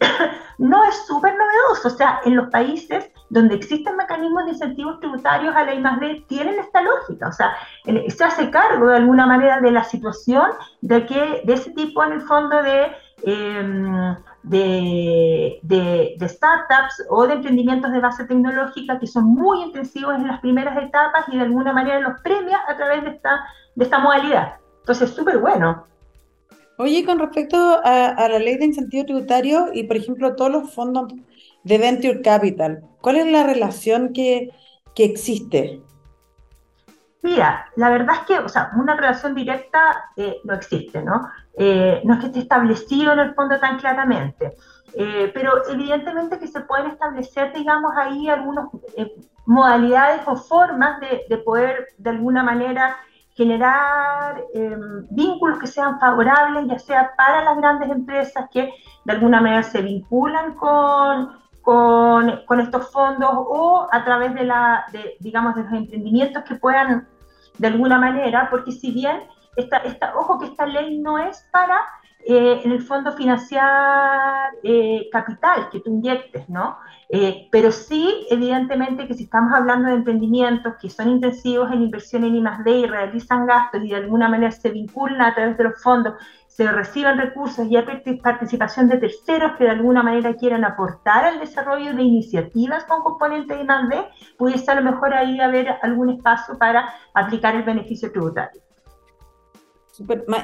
no 0.58 0.84
es 0.84 1.06
súper 1.06 1.34
novedoso. 1.36 1.88
O 1.88 1.90
sea, 1.90 2.20
en 2.24 2.36
los 2.36 2.48
países 2.50 3.10
donde 3.30 3.54
existen 3.54 3.96
mecanismos 3.96 4.44
de 4.44 4.50
incentivos 4.50 4.98
tributarios 4.98 5.54
a 5.54 5.64
la 5.64 5.74
I+.D. 5.74 6.24
tienen 6.28 6.58
esta 6.58 6.82
lógica. 6.82 7.28
O 7.28 7.32
sea, 7.32 7.54
se 7.84 8.24
hace 8.24 8.50
cargo 8.50 8.88
de 8.88 8.96
alguna 8.96 9.26
manera 9.26 9.60
de 9.60 9.70
la 9.70 9.84
situación 9.84 10.50
de 10.80 11.06
que 11.06 11.42
de 11.44 11.52
ese 11.52 11.70
tipo 11.70 12.02
en 12.04 12.12
el 12.12 12.20
fondo 12.22 12.60
de, 12.62 12.92
de, 14.42 15.60
de, 15.62 16.28
startups 16.28 17.04
o 17.08 17.26
de 17.26 17.34
emprendimientos 17.34 17.92
de 17.92 18.00
base 18.00 18.24
tecnológica 18.24 18.98
que 18.98 19.06
son 19.06 19.26
muy 19.26 19.62
intensivos 19.62 20.16
en 20.16 20.26
las 20.26 20.40
primeras 20.40 20.76
etapas 20.76 21.26
y 21.28 21.36
de 21.36 21.44
alguna 21.44 21.72
manera 21.72 22.00
los 22.00 22.20
premia 22.20 22.60
a 22.68 22.76
través 22.76 23.04
de 23.04 23.10
esta, 23.10 23.44
de 23.76 23.84
esta 23.84 23.98
modalidad. 24.00 24.54
Entonces, 24.80 25.10
súper 25.10 25.38
bueno. 25.38 25.84
Oye, 26.80 27.04
con 27.04 27.18
respecto 27.18 27.58
a, 27.84 28.26
la 28.26 28.38
ley 28.38 28.56
de 28.56 28.64
incentivo 28.64 29.04
tributario 29.04 29.66
y, 29.74 29.82
por 29.82 29.98
ejemplo, 29.98 30.34
todos 30.34 30.50
los 30.50 30.74
fondos 30.74 31.12
de 31.62 31.76
Venture 31.76 32.22
Capital, 32.22 32.82
¿cuál 33.02 33.16
es 33.16 33.26
la 33.30 33.42
relación 33.42 34.14
que, 34.14 34.48
que 34.94 35.04
existe? 35.04 35.82
Mira, 37.20 37.66
la 37.76 37.90
verdad 37.90 38.16
es 38.20 38.26
que, 38.26 38.38
o 38.38 38.48
sea, 38.48 38.70
una 38.78 38.96
relación 38.96 39.34
directa 39.34 40.10
eh, 40.16 40.36
no 40.44 40.54
existe, 40.54 41.02
¿no? 41.02 41.28
Eh, 41.58 42.00
no 42.04 42.14
es 42.14 42.20
que 42.20 42.26
esté 42.28 42.38
establecido 42.38 43.12
en 43.12 43.18
el 43.18 43.34
fondo 43.34 43.60
tan 43.60 43.78
claramente, 43.78 44.56
eh, 44.94 45.30
pero 45.34 45.68
evidentemente 45.68 46.38
que 46.38 46.46
se 46.46 46.62
pueden 46.62 46.92
establecer, 46.92 47.52
digamos, 47.52 47.92
ahí 47.94 48.26
algunas 48.30 48.68
modalidades 49.44 50.22
o 50.24 50.34
formas 50.34 50.98
de, 51.00 51.26
de, 51.28 51.36
poder, 51.42 51.88
de 51.98 52.08
alguna 52.08 52.42
manera, 52.42 52.96
generar 53.40 54.44
vínculos 55.08 55.58
que 55.58 55.66
sean 55.66 55.98
favorables, 55.98 56.66
ya 56.68 56.78
sea 56.78 57.12
para 57.16 57.42
las 57.42 57.56
grandes 57.56 57.90
empresas 57.90 58.50
que 58.52 58.70
de 59.06 59.12
alguna 59.12 59.40
manera 59.40 59.62
se 59.62 59.80
vinculan 59.80 60.54
con, 60.56 61.38
con, 61.62 62.60
estos 62.60 62.92
fondos 62.92 63.30
o 63.32 63.88
a 63.90 64.04
través 64.04 64.34
de, 64.34 64.44
la, 64.44 64.84
digamos, 65.20 65.54
de 65.54 65.64
los 65.64 65.72
emprendimientos 65.72 66.44
que 66.44 66.56
puedan 66.56 67.08
de 67.56 67.66
alguna 67.66 67.98
manera, 67.98 68.48
porque 68.50 68.72
si 68.72 68.92
bien, 68.92 69.22
esta, 69.56 69.78
esta, 69.78 70.14
ojo 70.16 70.38
que 70.38 70.46
esta 70.46 70.66
ley 70.66 70.98
no 70.98 71.16
es 71.16 71.48
para, 71.50 71.80
eh, 72.26 72.60
en 72.62 72.72
el 72.72 72.82
fondo, 72.82 73.12
financiar 73.12 74.50
eh, 74.62 75.08
capital 75.10 75.70
que 75.70 75.80
tú 75.80 75.90
inyectes, 75.90 76.46
¿no? 76.50 76.76
Eh, 77.12 77.48
pero 77.50 77.72
sí, 77.72 78.26
evidentemente, 78.30 79.08
que 79.08 79.14
si 79.14 79.24
estamos 79.24 79.52
hablando 79.52 79.88
de 79.88 79.96
emprendimientos 79.96 80.74
que 80.80 80.88
son 80.88 81.08
intensivos 81.08 81.72
en 81.72 81.82
inversión 81.82 82.22
en 82.22 82.36
I+.D. 82.36 82.70
y 82.70 82.86
realizan 82.86 83.46
gastos 83.46 83.82
y 83.84 83.88
de 83.88 83.96
alguna 83.96 84.28
manera 84.28 84.52
se 84.52 84.70
vinculan 84.70 85.20
a 85.20 85.34
través 85.34 85.58
de 85.58 85.64
los 85.64 85.82
fondos 85.82 86.14
se 86.60 86.70
reciban 86.70 87.16
recursos 87.16 87.66
y 87.70 87.76
hay 87.76 87.84
participación 88.22 88.88
de 88.88 88.98
terceros 88.98 89.52
que 89.56 89.64
de 89.64 89.70
alguna 89.70 90.02
manera 90.02 90.34
quieran 90.34 90.62
aportar 90.62 91.24
al 91.24 91.40
desarrollo 91.40 91.94
de 91.94 92.02
iniciativas 92.02 92.84
con 92.84 93.02
componentes 93.02 93.56
de 93.56 93.64
más 93.64 93.88
D, 93.88 93.96
pudiese 94.36 94.70
a 94.70 94.74
lo 94.74 94.82
mejor 94.82 95.14
ahí 95.14 95.40
haber 95.40 95.68
algún 95.80 96.10
espacio 96.10 96.58
para 96.58 96.92
aplicar 97.14 97.56
el 97.56 97.62
beneficio 97.62 98.12
tributario. 98.12 98.60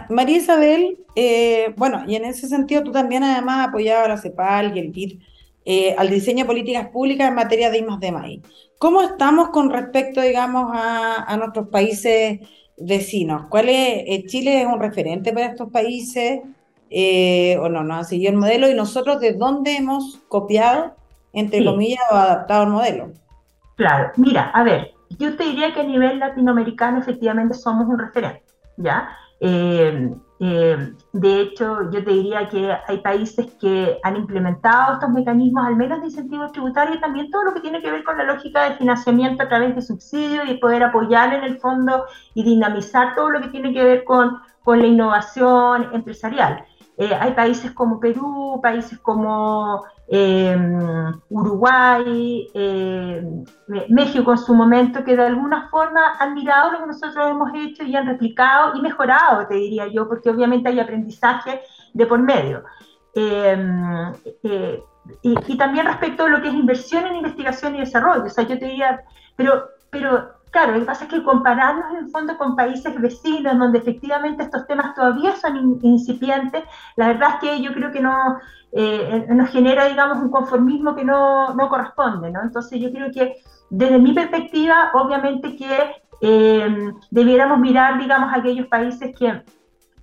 María 0.08 0.36
Isabel, 0.38 0.98
eh, 1.14 1.74
bueno, 1.76 2.02
y 2.06 2.16
en 2.16 2.24
ese 2.24 2.48
sentido 2.48 2.82
tú 2.82 2.92
también 2.92 3.22
además 3.22 3.68
apoyado 3.68 4.06
a 4.06 4.08
la 4.08 4.16
CEPAL 4.16 4.74
y 4.74 4.80
el 4.80 4.90
BID 4.92 5.20
eh, 5.66 5.94
al 5.98 6.08
diseño 6.08 6.44
de 6.44 6.48
políticas 6.48 6.88
públicas 6.88 7.28
en 7.28 7.34
materia 7.34 7.70
de 7.70 7.78
I+, 7.78 7.82
de 7.82 8.40
¿Cómo 8.78 9.02
estamos 9.02 9.50
con 9.50 9.68
respecto, 9.70 10.22
digamos, 10.22 10.70
a, 10.72 11.24
a 11.24 11.36
nuestros 11.36 11.68
países 11.68 12.40
vecinos. 12.76 13.46
¿Cuál 13.48 13.68
es? 13.68 14.04
Eh, 14.06 14.24
Chile 14.26 14.62
es 14.62 14.66
un 14.66 14.80
referente 14.80 15.32
para 15.32 15.46
estos 15.46 15.70
países, 15.70 16.40
eh, 16.90 17.56
o 17.60 17.68
no, 17.68 17.82
no 17.82 17.94
han 17.94 18.04
seguido 18.04 18.30
el 18.30 18.38
modelo, 18.38 18.68
y 18.68 18.74
nosotros 18.74 19.20
de 19.20 19.32
dónde 19.32 19.76
hemos 19.76 20.18
copiado, 20.28 20.94
entre 21.32 21.64
comillas, 21.64 22.04
o 22.10 22.14
adaptado 22.14 22.64
el 22.64 22.70
modelo. 22.70 23.12
Claro, 23.76 24.12
mira, 24.16 24.50
a 24.50 24.62
ver, 24.62 24.92
yo 25.18 25.36
te 25.36 25.44
diría 25.44 25.74
que 25.74 25.80
a 25.80 25.84
nivel 25.84 26.18
latinoamericano 26.18 26.98
efectivamente 26.98 27.54
somos 27.54 27.88
un 27.88 27.98
referente, 27.98 28.42
¿ya? 28.76 29.08
Eh, 29.40 30.10
eh, 30.38 30.92
de 31.12 31.40
hecho, 31.40 31.90
yo 31.90 32.04
te 32.04 32.10
diría 32.10 32.48
que 32.48 32.70
hay 32.86 32.98
países 32.98 33.46
que 33.60 33.98
han 34.02 34.16
implementado 34.16 34.94
estos 34.94 35.10
mecanismos, 35.10 35.66
al 35.66 35.76
menos 35.76 36.00
de 36.00 36.06
incentivos 36.06 36.52
tributarios, 36.52 36.96
y 36.96 37.00
también 37.00 37.30
todo 37.30 37.44
lo 37.44 37.54
que 37.54 37.60
tiene 37.60 37.80
que 37.80 37.90
ver 37.90 38.04
con 38.04 38.18
la 38.18 38.24
lógica 38.24 38.68
de 38.68 38.76
financiamiento 38.76 39.42
a 39.42 39.48
través 39.48 39.74
de 39.74 39.82
subsidios 39.82 40.48
y 40.48 40.58
poder 40.58 40.82
apoyar 40.82 41.32
en 41.32 41.44
el 41.44 41.58
fondo 41.58 42.04
y 42.34 42.42
dinamizar 42.42 43.14
todo 43.14 43.30
lo 43.30 43.40
que 43.40 43.48
tiene 43.48 43.72
que 43.72 43.82
ver 43.82 44.04
con, 44.04 44.38
con 44.62 44.80
la 44.80 44.86
innovación 44.86 45.88
empresarial. 45.94 46.64
Eh, 46.98 47.14
hay 47.14 47.32
países 47.32 47.72
como 47.72 48.00
Perú, 48.00 48.58
países 48.62 48.98
como 49.00 49.84
em, 50.08 51.12
Uruguay, 51.28 52.48
em, 52.54 53.44
México 53.88 54.32
en 54.32 54.38
su 54.38 54.54
momento, 54.54 55.04
que 55.04 55.14
de 55.14 55.26
alguna 55.26 55.68
forma 55.68 56.16
han 56.18 56.32
mirado 56.34 56.72
lo 56.72 56.78
que 56.80 56.86
nosotros 56.86 57.30
hemos 57.30 57.50
hecho 57.54 57.84
y 57.84 57.94
han 57.94 58.06
replicado 58.06 58.76
y 58.76 58.80
mejorado, 58.80 59.46
te 59.46 59.54
diría 59.54 59.88
yo, 59.88 60.08
porque 60.08 60.30
obviamente 60.30 60.68
hay 60.70 60.80
aprendizaje 60.80 61.60
de 61.92 62.06
por 62.06 62.20
medio. 62.20 62.64
Em, 63.14 64.12
eh, 64.42 64.82
y, 65.22 65.56
también 65.56 65.86
respecto 65.86 66.24
a 66.24 66.28
lo 66.28 66.40
que 66.40 66.48
es 66.48 66.54
inversión 66.54 67.06
en 67.06 67.16
investigación 67.16 67.74
y 67.76 67.80
desarrollo, 67.80 68.24
o 68.24 68.28
sea, 68.28 68.44
yo 68.44 68.58
te 68.58 68.66
diría, 68.66 69.02
pero, 69.36 69.68
pero 69.90 70.35
Claro, 70.56 70.72
lo 70.72 70.80
que 70.80 70.86
pasa 70.86 71.04
es 71.04 71.10
que 71.10 71.22
compararnos 71.22 71.90
en 71.90 72.06
el 72.06 72.10
fondo 72.10 72.38
con 72.38 72.56
países 72.56 72.98
vecinos, 72.98 73.58
donde 73.58 73.76
efectivamente 73.76 74.42
estos 74.42 74.66
temas 74.66 74.94
todavía 74.94 75.36
son 75.36 75.78
incipientes, 75.82 76.64
la 76.96 77.08
verdad 77.08 77.32
es 77.34 77.40
que 77.40 77.62
yo 77.62 77.74
creo 77.74 77.92
que 77.92 78.00
no 78.00 78.38
eh, 78.72 79.26
nos 79.28 79.50
genera, 79.50 79.84
digamos, 79.84 80.16
un 80.16 80.30
conformismo 80.30 80.96
que 80.96 81.04
no, 81.04 81.52
no, 81.52 81.68
corresponde, 81.68 82.30
¿no? 82.30 82.40
Entonces 82.42 82.80
yo 82.80 82.90
creo 82.90 83.12
que 83.12 83.34
desde 83.68 83.98
mi 83.98 84.14
perspectiva, 84.14 84.92
obviamente 84.94 85.56
que 85.56 85.96
eh, 86.22 86.90
debiéramos 87.10 87.58
mirar, 87.58 87.98
digamos, 87.98 88.30
aquellos 88.32 88.66
países 88.68 89.14
que 89.14 89.42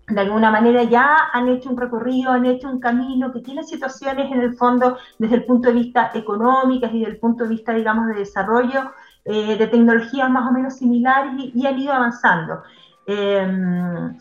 de 0.08 0.22
alguna 0.22 0.52
manera 0.52 0.84
ya 0.84 1.30
han 1.32 1.48
hecho 1.48 1.72
un 1.72 1.78
recorrido, 1.78 2.32
han 2.32 2.46
hecho 2.46 2.70
un 2.70 2.80
camino, 2.80 3.32
que 3.32 3.40
tienen 3.40 3.66
situaciones 3.66 4.32
en 4.32 4.42
el 4.42 4.56
fondo 4.56 4.98
desde 5.18 5.38
el 5.38 5.46
punto 5.46 5.70
de 5.70 5.76
vista 5.76 6.12
económico 6.14 6.86
y 6.92 7.00
desde 7.00 7.14
el 7.14 7.20
punto 7.20 7.46
de 7.46 7.50
vista, 7.50 7.74
digamos, 7.74 8.08
de 8.10 8.16
desarrollo, 8.16 8.92
eh, 9.26 9.58
de 9.58 9.68
tecnologías 9.68 10.30
más 10.30 10.50
o 10.50 10.52
menos 10.52 10.76
similares 10.76 11.34
y, 11.38 11.66
han 11.66 11.80
ido 11.80 11.94
avanzando. 11.94 12.62
Em, 13.06 14.18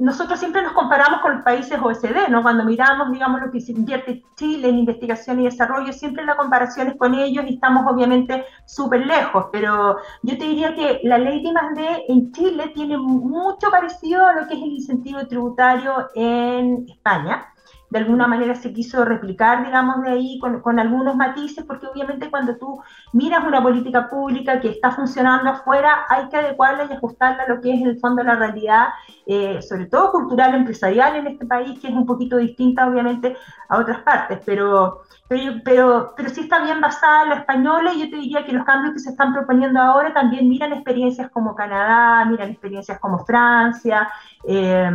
nosotros 0.00 0.38
siempre 0.38 0.62
nos 0.62 0.72
comparamos 0.72 1.20
con 1.20 1.34
los 1.34 1.42
países 1.42 1.78
OSD, 1.80 2.28
¿no? 2.28 2.42
Cuando 2.42 2.64
miramos, 2.64 3.10
digamos, 3.10 3.40
lo 3.40 3.50
que 3.50 3.60
se 3.60 3.72
invierte 3.72 4.22
Chile 4.36 4.68
en 4.68 4.78
investigación 4.78 5.40
y 5.40 5.44
desarrollo, 5.44 5.92
siempre 5.92 6.24
la 6.24 6.36
comparación 6.36 6.88
es 6.88 6.96
con 6.96 7.14
ellos 7.14 7.44
y 7.48 7.54
estamos 7.54 7.90
obviamente 7.90 8.44
súper 8.66 9.06
lejos, 9.06 9.46
pero 9.52 9.96
yo 10.22 10.38
te 10.38 10.44
diría 10.44 10.74
que 10.74 11.00
la 11.04 11.18
ley 11.18 11.42
de 11.42 11.48
I+.D. 11.48 12.04
en 12.08 12.32
Chile 12.32 12.72
tiene 12.74 12.96
mucho 12.98 13.70
parecido 13.70 14.26
a 14.26 14.34
lo 14.34 14.46
que 14.46 14.54
es 14.54 14.62
el 14.62 14.72
incentivo 14.72 15.26
tributario 15.26 16.08
en 16.14 16.86
España 16.88 17.53
de 17.94 18.00
alguna 18.00 18.26
manera 18.26 18.56
se 18.56 18.72
quiso 18.72 19.04
replicar, 19.04 19.64
digamos, 19.64 20.02
de 20.02 20.10
ahí 20.10 20.40
con, 20.40 20.80
algunos 20.80 21.14
matices, 21.14 21.64
porque 21.64 21.86
obviamente 21.86 22.28
cuando 22.28 22.56
tú 22.56 22.82
miras 23.12 23.46
una 23.46 23.62
política 23.62 24.08
pública 24.10 24.60
que 24.60 24.70
está 24.70 24.90
funcionando 24.90 25.48
afuera, 25.48 26.04
hay 26.08 26.28
que 26.28 26.36
adecuarla 26.36 26.88
y 26.90 26.92
ajustarla 26.92 27.44
a 27.44 27.48
lo 27.48 27.60
que 27.60 27.72
es 27.72 27.80
en 27.80 27.86
el 27.86 28.00
fondo 28.00 28.24
la 28.24 28.34
realidad, 28.34 28.88
eh, 29.26 29.62
sobre 29.62 29.86
todo 29.86 30.10
cultural, 30.10 30.56
empresarial 30.56 31.14
en 31.14 31.28
este 31.28 31.46
país, 31.46 31.78
que 31.78 31.86
es 31.86 31.94
un 31.94 32.04
poquito 32.04 32.36
distinta, 32.36 32.84
obviamente, 32.88 33.36
a 33.68 33.78
otras 33.78 34.00
partes, 34.00 34.40
pero, 34.44 35.02
pero, 35.28 35.52
pero, 35.64 36.14
pero 36.16 36.28
sí 36.30 36.40
está 36.40 36.64
bien 36.64 36.80
basada 36.80 37.22
en 37.22 37.28
la 37.28 37.36
española 37.36 37.94
y 37.94 38.00
yo 38.00 38.10
te 38.10 38.16
diría 38.16 38.44
que 38.44 38.52
los 38.52 38.64
cambios 38.64 38.94
que 38.94 39.00
se 39.00 39.10
están 39.10 39.32
proponiendo 39.32 39.80
ahora 39.80 40.12
también 40.12 40.48
miran 40.48 40.72
experiencias 40.72 41.30
como 41.30 41.54
Canadá, 41.54 42.24
miran 42.24 42.50
experiencias 42.50 42.98
como 42.98 43.24
Francia, 43.24 44.10
eh, 44.46 44.90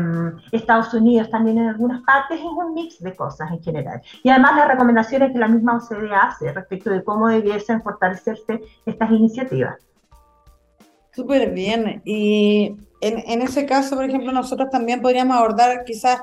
Estados 0.52 0.94
Unidos 0.94 1.30
también 1.30 1.60
en 1.60 1.70
algunas 1.70 2.02
partes, 2.02 2.40
es 2.40 2.46
un 2.46 2.74
mix 2.74 2.89
de 3.00 3.16
cosas 3.16 3.52
en 3.52 3.62
general. 3.62 4.02
Y 4.24 4.30
además 4.30 4.56
las 4.56 4.68
recomendaciones 4.68 5.32
que 5.32 5.40
la 5.40 5.48
misma 5.48 5.78
OCDE 5.78 6.14
hace 6.14 6.52
respecto 6.52 6.90
de 6.90 7.04
cómo 7.04 7.28
debiesen 7.28 7.82
fortalecerse 7.82 8.62
estas 8.86 9.12
iniciativas. 9.12 9.78
Súper 11.12 11.52
bien. 11.52 12.02
Y 12.06 12.76
en, 13.02 13.24
en, 13.28 13.42
ese 13.42 13.66
caso, 13.66 13.96
por 13.96 14.06
ejemplo, 14.06 14.32
nosotros 14.32 14.70
también 14.70 15.02
podríamos 15.02 15.38
abordar 15.38 15.84
quizás 15.86 16.22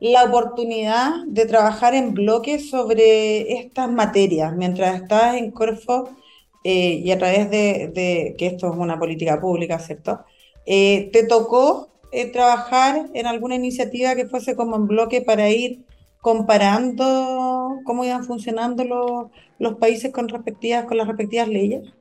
la 0.00 0.24
oportunidad 0.24 1.24
de 1.26 1.46
trabajar 1.46 1.94
en 1.94 2.12
bloques 2.12 2.68
sobre 2.68 3.52
estas 3.54 3.90
materias. 3.90 4.54
Mientras 4.54 5.00
estás 5.00 5.36
en 5.36 5.50
Corfo 5.50 6.10
eh, 6.62 7.00
y 7.02 7.10
a 7.10 7.18
través 7.18 7.50
de, 7.50 8.34
que 8.36 8.46
esto 8.46 8.70
es 8.70 8.76
una 8.76 8.98
política 8.98 9.40
pública, 9.40 9.78
¿cierto? 9.78 10.24
Eh, 10.66 11.10
¿Te 11.12 11.26
tocó 11.26 11.88
eh, 12.12 12.26
trabajar 12.26 13.06
en 13.14 13.26
alguna 13.26 13.54
iniciativa 13.54 14.14
que 14.14 14.26
fuese 14.26 14.56
como 14.56 14.76
en 14.76 14.86
bloque 14.86 15.20
para 15.22 15.48
ir 15.50 15.84
comparando 16.24 17.80
cómo 17.84 18.02
iban 18.02 18.24
funcionando 18.24 18.82
los, 18.82 19.26
los 19.58 19.74
países 19.74 20.10
con, 20.10 20.26
respectivas, 20.26 20.86
con 20.86 20.96
las 20.96 21.06
respectivas 21.06 21.48
leyes? 21.48 21.92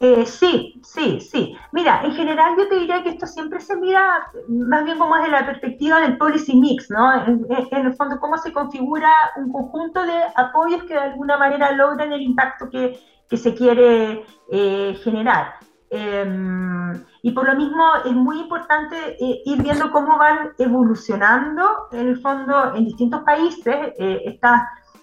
Eh, 0.00 0.24
sí, 0.24 0.80
sí, 0.82 1.20
sí. 1.20 1.54
Mira, 1.72 2.00
en 2.02 2.12
general 2.12 2.54
yo 2.56 2.66
te 2.68 2.76
diría 2.76 3.02
que 3.02 3.10
esto 3.10 3.26
siempre 3.26 3.60
se 3.60 3.76
mira 3.76 4.32
más 4.48 4.86
bien 4.86 4.96
como 4.96 5.14
desde 5.14 5.30
la 5.30 5.44
perspectiva 5.44 6.00
del 6.00 6.16
policy 6.16 6.56
mix, 6.56 6.88
¿no? 6.88 7.22
En, 7.26 7.46
el 7.50 7.94
fondo, 7.96 8.18
cómo 8.18 8.38
se 8.38 8.50
configura 8.50 9.12
un 9.36 9.52
conjunto 9.52 10.02
de 10.02 10.14
apoyos 10.36 10.84
que 10.84 10.94
de 10.94 11.00
alguna 11.00 11.36
manera 11.36 11.72
logran 11.72 12.14
el 12.14 12.22
impacto 12.22 12.70
que, 12.70 12.98
que 13.28 13.36
se 13.36 13.54
quiere 13.54 14.24
eh, 14.50 14.98
generar. 15.04 15.56
Em, 15.92 17.04
y 17.22 17.32
por 17.32 17.46
lo 17.48 17.56
mismo 17.56 17.84
es 18.04 18.12
muy 18.12 18.38
importante 18.38 18.96
eh, 19.18 19.42
ir 19.44 19.60
viendo 19.60 19.90
cómo 19.90 20.18
van 20.18 20.50
evolucionando 20.56 21.88
en 21.90 22.08
el 22.08 22.20
fondo 22.20 22.76
en 22.76 22.84
distintos 22.84 23.22
países 23.22 23.74
eh, 23.98 24.22
estos 24.24 24.52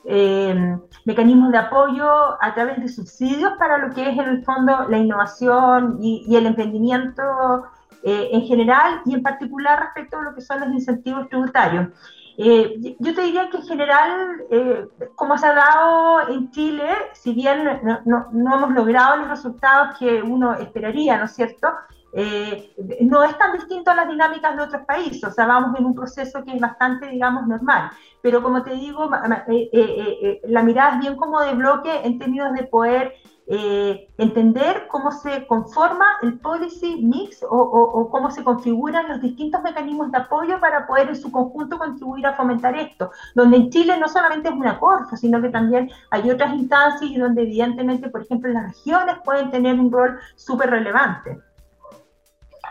em, 0.06 0.80
mecanismos 1.04 1.52
de 1.52 1.58
apoyo 1.58 2.42
a 2.42 2.54
través 2.54 2.80
de 2.82 2.88
subsidios 2.88 3.52
para 3.60 3.80
lo 3.80 3.94
que 3.94 4.10
es 4.10 4.18
en 4.18 4.30
el 4.30 4.46
fondo 4.46 4.88
la 4.88 4.98
innovación 4.98 5.98
y, 6.02 6.34
el 6.34 6.46
emprendimiento 6.46 7.66
eh, 8.04 8.30
en 8.32 8.44
general 8.44 9.02
y 9.06 9.16
en 9.16 9.24
particular 9.24 9.78
respecto 9.82 10.20
a 10.20 10.22
lo 10.22 10.34
que 10.34 10.42
son 10.42 10.62
los 10.62 10.70
incentivos 10.70 11.28
tributarios. 11.28 11.90
Eh, 12.40 12.96
yo 13.00 13.16
te 13.16 13.22
diría 13.24 13.50
que 13.50 13.58
en 13.58 13.64
general, 13.64 14.46
eh, 14.52 14.88
como 15.16 15.36
se 15.40 15.48
ha 15.48 15.54
dado 15.54 16.30
en 16.30 16.52
Chile, 16.52 16.88
si 17.14 17.34
bien 17.34 17.82
no, 18.06 18.28
hemos 18.32 18.72
logrado 18.72 19.18
los 19.18 19.30
resultados 19.30 19.98
que 19.98 20.22
uno 20.22 20.54
esperaría, 20.54 21.18
¿no 21.18 21.26
es 21.26 21.34
cierto? 21.34 21.68
Eh, 22.14 22.76
no 23.02 23.24
es 23.24 23.36
tan 23.40 23.54
distinto 23.54 23.90
a 23.90 23.96
las 23.96 24.08
dinámicas 24.08 24.56
de 24.56 24.62
otros 24.62 24.84
países, 24.86 25.24
o 25.24 25.32
sea, 25.32 25.48
vamos 25.48 25.78
en 25.80 25.86
un 25.86 25.96
proceso 25.96 26.44
que 26.44 26.54
es 26.54 26.62
bastante, 26.62 27.08
digamos, 27.08 27.48
normal. 27.48 27.90
Pero 28.22 28.44
como 28.44 28.62
te 28.62 28.76
digo, 28.76 29.10
la 30.44 30.64
mirada 30.64 30.94
es 30.94 31.00
bien 31.00 31.16
como 31.16 31.42
de 31.42 31.56
bloque 31.56 32.02
en 32.04 32.20
términos 32.20 32.54
de 32.54 32.64
poder 32.66 33.16
eh, 33.50 34.10
entender 34.18 34.88
cómo 34.90 35.10
se 35.10 35.48
conforma 35.48 36.06
el 36.22 36.38
policy 36.40 37.02
mix 37.02 37.46
o, 37.50 38.10
cómo 38.12 38.30
se 38.30 38.44
configuran 38.44 39.08
los 39.08 39.22
distintos 39.22 39.62
mecanismos 39.64 40.12
de 40.12 40.18
apoyo 40.18 40.60
para 40.60 40.86
poder 40.86 41.08
en 41.08 41.16
su 41.16 41.32
conjunto 41.32 41.78
contribuir 41.78 42.26
a 42.28 42.36
fomentar 42.36 42.76
esto, 42.76 43.10
donde 43.36 43.56
en 43.56 43.70
Chile 43.70 43.98
no 43.98 44.10
solamente 44.10 44.50
es 44.50 44.54
una 44.54 44.78
corfa, 44.78 45.16
sino 45.16 45.42
que 45.42 45.48
también 45.48 45.90
hay 46.12 46.30
otras 46.30 46.54
instancias 46.56 47.10
y 47.10 47.18
donde 47.18 47.44
evidentemente, 47.44 48.10
por 48.10 48.24
ejemplo, 48.24 48.52
las 48.52 48.76
regiones 48.76 49.16
pueden 49.24 49.50
tener 49.50 49.80
un 49.80 49.94
rol 49.94 50.20
súper 50.36 50.70
relevante. 50.70 51.40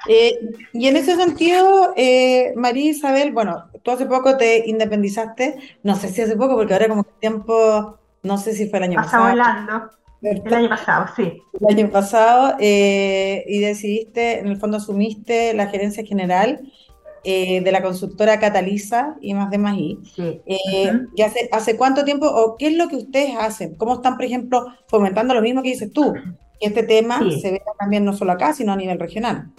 Eh, 0.08 0.38
y 0.74 0.88
en 0.88 0.96
ese 0.96 1.16
sentido, 1.16 1.94
eh, 1.96 2.52
María 2.54 2.90
Isabel, 2.90 3.32
bueno, 3.32 3.64
tú 3.82 3.92
hace 3.92 4.04
poco 4.04 4.36
te 4.36 4.68
independizaste, 4.68 5.78
no 5.82 5.96
sé 5.96 6.08
si 6.08 6.20
hace 6.20 6.36
poco, 6.36 6.54
porque 6.54 6.74
ahora 6.74 6.88
como 6.88 7.02
que 7.02 7.10
el 7.10 7.20
tiempo, 7.20 7.98
no 8.22 8.36
sé 8.36 8.52
si 8.52 8.68
fue 8.68 8.78
el 8.80 8.84
año 8.84 8.96
pasado. 8.96 9.30
volando. 9.30 9.96
El 10.26 10.54
año 10.54 10.68
pasado, 10.68 11.06
sí. 11.14 11.42
El 11.60 11.78
año 11.78 11.90
pasado, 11.90 12.56
eh, 12.58 13.44
y 13.46 13.60
decidiste, 13.60 14.40
en 14.40 14.48
el 14.48 14.56
fondo 14.56 14.78
asumiste 14.78 15.54
la 15.54 15.68
gerencia 15.68 16.04
general 16.04 16.60
eh, 17.22 17.60
de 17.60 17.72
la 17.72 17.82
consultora 17.82 18.40
Cataliza 18.40 19.14
y 19.20 19.34
más 19.34 19.50
de 19.50 19.58
más 19.58 19.76
y. 19.76 20.00
Sí. 20.14 20.42
Eh, 20.46 20.92
¿Y 21.14 21.22
hace, 21.22 21.48
hace 21.52 21.76
cuánto 21.76 22.04
tiempo, 22.04 22.26
o 22.26 22.56
qué 22.56 22.68
es 22.68 22.76
lo 22.76 22.88
que 22.88 22.96
ustedes 22.96 23.36
hacen? 23.38 23.76
¿Cómo 23.76 23.94
están, 23.94 24.16
por 24.16 24.24
ejemplo, 24.24 24.66
fomentando 24.88 25.32
lo 25.32 25.42
mismo 25.42 25.62
que 25.62 25.70
dices 25.70 25.92
tú? 25.92 26.12
Que 26.60 26.66
este 26.66 26.82
tema 26.82 27.20
se 27.40 27.52
vea 27.52 27.62
también 27.78 28.04
no 28.04 28.12
solo 28.12 28.32
acá, 28.32 28.52
sino 28.52 28.72
a 28.72 28.76
nivel 28.76 28.98
regional. 28.98 29.50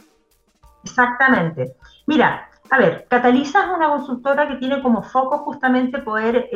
Exactamente. 0.83 1.75
Mira, 2.07 2.49
a 2.69 2.77
ver, 2.77 3.05
Cataliza 3.09 3.63
es 3.63 3.69
una 3.73 3.89
consultora 3.89 4.49
que 4.49 4.55
tiene 4.55 4.81
como 4.81 5.01
foco 5.01 5.37
justamente 5.39 5.99
poder 5.99 6.49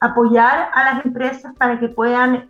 apoyar 0.00 0.70
a 0.72 0.94
las 0.94 1.04
empresas 1.04 1.52
para 1.58 1.78
que 1.78 1.88
puedan 1.88 2.48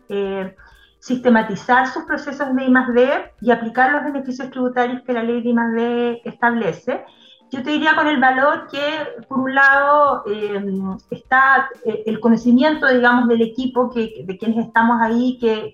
sistematizar 1.00 1.87
sus 1.88 2.04
procesos 2.04 2.54
de 2.54 2.64
I+D 2.64 3.33
y 3.40 3.50
aplicar 3.50 3.90
los 3.90 4.04
beneficios 4.04 4.50
tributarios 4.50 5.02
que 5.02 5.12
la 5.14 5.23
ley 5.23 5.42
de 5.42 5.49
I+D 5.49 6.23
establece. 6.25 7.04
Yo 7.50 7.62
te 7.64 7.71
diría 7.71 7.97
con 7.97 8.07
el 8.07 8.21
valor 8.21 8.69
que, 8.71 9.25
por 9.26 9.40
un 9.40 9.54
lado, 9.54 10.23
eh, 10.26 10.62
está 11.11 11.69
eh, 11.85 12.04
el 12.07 12.21
conocimiento, 12.21 12.87
digamos, 12.87 13.26
del 13.26 13.42
equipo, 13.42 13.90
que, 13.90 14.23
de 14.25 14.38
quienes 14.38 14.66
estamos 14.66 15.00
ahí, 15.00 15.37
que, 15.40 15.73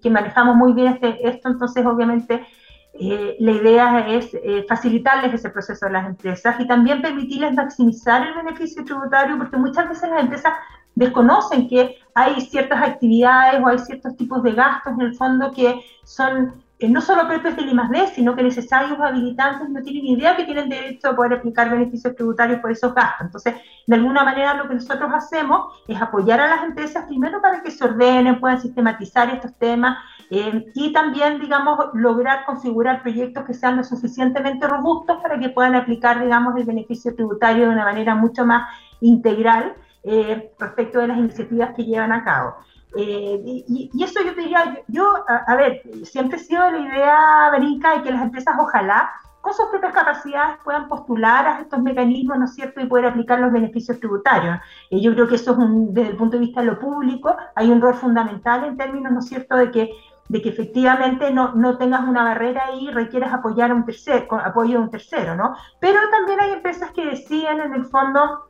que, 0.00 0.10
manejamos 0.10 0.56
muy 0.56 0.72
bien 0.72 0.94
este, 0.94 1.28
esto, 1.28 1.48
entonces, 1.50 1.84
obviamente, 1.84 2.46
eh, 2.94 3.36
la 3.40 3.52
idea 3.52 4.08
es 4.08 4.34
facilitarles 4.66 5.34
ese 5.34 5.50
proceso 5.50 5.86
a 5.86 5.90
las 5.90 6.06
empresas 6.06 6.58
y 6.58 6.66
también 6.66 7.02
permitirles 7.02 7.52
maximizar 7.52 8.26
el 8.26 8.34
beneficio 8.34 8.82
tributario, 8.84 9.36
porque 9.36 9.58
muchas 9.58 9.88
veces 9.88 10.08
las 10.08 10.22
empresas 10.22 10.54
desconocen 10.94 11.68
que 11.68 11.96
hay 12.18 12.40
ciertas 12.40 12.82
actividades 12.82 13.62
o 13.62 13.68
hay 13.68 13.78
ciertos 13.78 14.16
tipos 14.16 14.42
de 14.42 14.52
gastos 14.52 14.92
en 14.94 15.00
el 15.02 15.14
fondo 15.14 15.52
que 15.52 15.80
son 16.02 16.64
eh, 16.80 16.88
no 16.88 17.00
solo 17.00 17.28
propios 17.28 17.54
del 17.54 17.70
I+D, 17.70 18.08
sino 18.14 18.34
que 18.34 18.42
necesarios 18.42 18.98
habilitantes 19.00 19.68
no 19.68 19.80
tienen 19.82 20.04
idea 20.04 20.36
que 20.36 20.44
tienen 20.44 20.68
derecho 20.68 21.10
a 21.10 21.16
poder 21.16 21.34
aplicar 21.34 21.70
beneficios 21.70 22.16
tributarios 22.16 22.60
por 22.60 22.72
esos 22.72 22.92
gastos. 22.92 23.26
Entonces, 23.26 23.54
de 23.86 23.94
alguna 23.94 24.24
manera 24.24 24.54
lo 24.54 24.68
que 24.68 24.74
nosotros 24.74 25.10
hacemos 25.14 25.80
es 25.86 26.00
apoyar 26.00 26.40
a 26.40 26.48
las 26.48 26.64
empresas 26.64 27.06
primero 27.06 27.40
para 27.40 27.62
que 27.62 27.70
se 27.70 27.84
ordenen, 27.84 28.40
puedan 28.40 28.60
sistematizar 28.60 29.30
estos 29.30 29.54
temas 29.54 29.98
eh, 30.30 30.66
y 30.74 30.92
también, 30.92 31.40
digamos, 31.40 31.78
lograr 31.94 32.44
configurar 32.46 33.02
proyectos 33.02 33.44
que 33.44 33.54
sean 33.54 33.76
lo 33.76 33.84
suficientemente 33.84 34.66
robustos 34.66 35.18
para 35.22 35.38
que 35.38 35.50
puedan 35.50 35.76
aplicar, 35.76 36.20
digamos, 36.20 36.56
el 36.56 36.64
beneficio 36.64 37.14
tributario 37.14 37.66
de 37.66 37.74
una 37.74 37.84
manera 37.84 38.16
mucho 38.16 38.44
más 38.44 38.68
integral 39.00 39.74
eh, 40.04 40.52
respecto 40.58 40.98
de 40.98 41.08
las 41.08 41.18
iniciativas 41.18 41.74
que 41.74 41.84
llevan 41.84 42.12
a 42.12 42.24
cabo. 42.24 42.54
Eh, 42.96 43.40
y, 43.44 43.90
eso 44.02 44.20
yo 44.24 44.34
diría, 44.34 44.78
yo, 44.88 45.24
a, 45.28 45.56
ver, 45.56 45.82
siempre 46.04 46.38
he 46.38 46.40
sido 46.40 46.70
la 46.70 46.78
idea, 46.78 47.50
Verica, 47.52 47.96
de 47.96 48.02
que 48.02 48.10
las 48.10 48.22
empresas 48.22 48.54
ojalá 48.58 49.10
con 49.40 49.52
sus 49.54 49.66
propias 49.66 49.92
capacidades 49.92 50.56
puedan 50.64 50.88
postular 50.88 51.46
a 51.46 51.60
estos 51.60 51.80
mecanismos, 51.80 52.38
¿no 52.38 52.44
es 52.46 52.54
cierto?, 52.54 52.80
y 52.80 52.86
poder 52.86 53.06
aplicar 53.06 53.38
los 53.38 53.52
beneficios 53.52 53.98
tributarios. 53.98 54.58
y 54.90 55.00
yo 55.00 55.12
creo 55.12 55.28
que 55.28 55.36
eso 55.36 55.52
es 55.52 55.58
un, 55.58 55.94
desde 55.94 56.10
el 56.10 56.16
punto 56.16 56.36
de 56.36 56.46
vista 56.46 56.60
de 56.60 56.66
lo 56.66 56.78
público, 56.78 57.36
hay 57.54 57.70
un 57.70 57.80
rol 57.80 57.94
fundamental 57.94 58.64
en 58.64 58.76
términos, 58.76 59.12
¿no 59.12 59.20
es 59.20 59.26
cierto?, 59.26 59.56
de 59.56 59.70
que 59.70 59.90
de 60.28 60.42
que 60.42 60.50
efectivamente 60.50 61.30
no, 61.32 61.54
no 61.54 61.78
tengas 61.78 62.06
una 62.06 62.22
barrera 62.22 62.72
y 62.78 62.90
requieres 62.90 63.32
apoyar 63.32 63.70
a 63.70 63.74
un 63.74 63.84
tercero, 63.84 64.26
apoyo 64.44 64.78
de 64.78 64.84
un 64.84 64.90
tercero, 64.90 65.34
¿no? 65.34 65.54
Pero 65.80 65.98
también 66.10 66.40
hay 66.40 66.52
empresas 66.52 66.90
que 66.92 67.06
deciden 67.06 67.60
en 67.60 67.72
el 67.72 67.86
fondo 67.86 68.48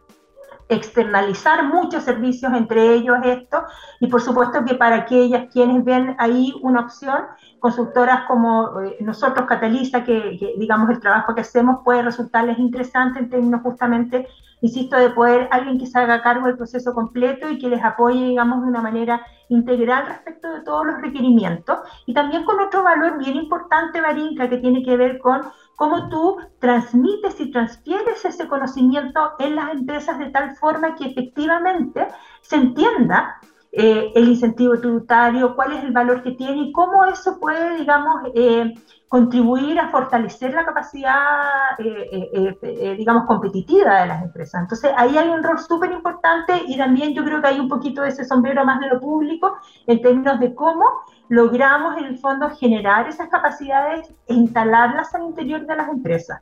externalizar 0.68 1.64
muchos 1.64 2.04
servicios, 2.04 2.52
entre 2.52 2.94
ellos 2.94 3.16
esto, 3.24 3.64
y 4.00 4.06
por 4.06 4.20
supuesto 4.20 4.64
que 4.64 4.74
para 4.74 4.96
aquellas 4.96 5.46
quienes 5.52 5.84
ven 5.84 6.14
ahí 6.18 6.52
una 6.62 6.80
opción, 6.80 7.22
consultoras 7.58 8.24
como 8.26 8.80
eh, 8.80 8.96
nosotros, 9.00 9.46
Cataliza, 9.46 10.04
que, 10.04 10.54
digamos 10.58 10.90
el 10.90 11.00
trabajo 11.00 11.34
que 11.34 11.40
hacemos 11.40 11.78
puede 11.84 12.02
resultarles 12.02 12.58
interesante 12.58 13.18
en 13.18 13.30
términos 13.30 13.62
justamente, 13.62 14.28
insisto, 14.60 14.96
de 14.96 15.10
poder 15.10 15.48
alguien 15.50 15.78
que 15.78 15.86
se 15.86 15.98
haga 15.98 16.22
cargo 16.22 16.46
del 16.46 16.56
proceso 16.56 16.94
completo 16.94 17.50
y 17.50 17.58
que 17.58 17.68
les 17.68 17.82
apoye, 17.82 18.24
digamos, 18.24 18.62
de 18.62 18.68
una 18.68 18.82
manera 18.82 19.24
integral 19.48 20.06
respecto 20.06 20.50
de 20.50 20.60
todos 20.60 20.86
los 20.86 21.00
requerimientos. 21.00 21.78
Y 22.06 22.14
también 22.14 22.44
con 22.44 22.60
otro 22.60 22.82
valor 22.82 23.18
bien 23.18 23.36
importante, 23.36 24.00
Barinca, 24.00 24.48
que 24.48 24.58
tiene 24.58 24.82
que 24.82 24.96
ver 24.96 25.18
con 25.18 25.42
cómo 25.76 26.08
tú 26.08 26.38
transmites 26.58 27.40
y 27.40 27.50
transfieres 27.50 28.24
ese 28.24 28.48
conocimiento 28.48 29.32
en 29.38 29.54
las 29.54 29.72
empresas 29.72 30.18
de 30.18 30.30
tal 30.30 30.56
forma 30.56 30.96
que 30.96 31.06
efectivamente 31.06 32.08
se 32.42 32.56
entienda 32.56 33.38
eh, 33.70 34.12
el 34.14 34.28
incentivo 34.28 34.78
tributario, 34.80 35.54
cuál 35.54 35.72
es 35.72 35.84
el 35.84 35.92
valor 35.92 36.22
que 36.22 36.32
tiene 36.32 36.62
y 36.62 36.72
cómo 36.72 37.04
eso 37.04 37.38
puede, 37.38 37.76
digamos, 37.76 38.22
eh, 38.34 38.74
contribuir 39.08 39.78
a 39.78 39.90
fortalecer 39.90 40.54
la 40.54 40.64
capacidad, 40.64 41.78
eh, 41.78 42.94
digamos, 42.96 43.26
competitiva 43.26 44.02
de 44.02 44.06
las 44.06 44.22
empresas. 44.22 44.62
Entonces, 44.62 44.90
ahí 44.96 45.16
hay 45.16 45.28
un 45.28 45.42
rol 45.42 45.58
súper 45.58 45.92
importante 45.92 46.52
y 46.66 46.76
también 46.76 47.14
yo 47.14 47.24
creo 47.24 47.40
que 47.42 47.48
hay 47.48 47.60
un 47.60 47.68
poquito 47.68 48.02
de 48.02 48.08
ese 48.08 48.24
sombrero 48.24 48.64
más 48.64 48.80
de 48.80 48.88
lo 48.88 49.00
público 49.00 49.56
en 49.86 50.00
términos 50.00 50.40
de 50.40 50.54
cómo 50.54 50.84
logramos 51.28 51.98
en 51.98 52.04
el 52.06 52.18
fondo 52.18 52.50
generar 52.50 53.08
esas 53.08 53.28
capacidades 53.28 54.08
e 54.26 54.34
instalarlas 54.34 55.14
al 55.14 55.24
interior 55.24 55.66
de 55.66 55.76
las 55.76 55.88
empresas. 55.88 56.40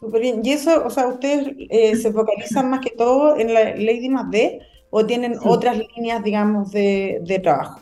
Súper 0.00 0.20
bien. 0.20 0.40
¿Y 0.42 0.52
eso, 0.52 0.84
o 0.84 0.90
sea, 0.90 1.06
ustedes 1.06 1.54
eh, 1.70 1.94
se 1.94 2.12
focalizan 2.12 2.70
más 2.70 2.80
que 2.80 2.90
todo 2.90 3.36
en 3.36 3.54
la 3.54 3.64
ley 3.76 4.00
de 4.00 4.08
más 4.08 4.30
D 4.30 4.60
o 4.94 5.06
tienen 5.06 5.36
otras 5.42 5.78
líneas, 5.78 6.22
digamos, 6.22 6.70
de, 6.70 7.18
de, 7.22 7.38
trabajo? 7.38 7.80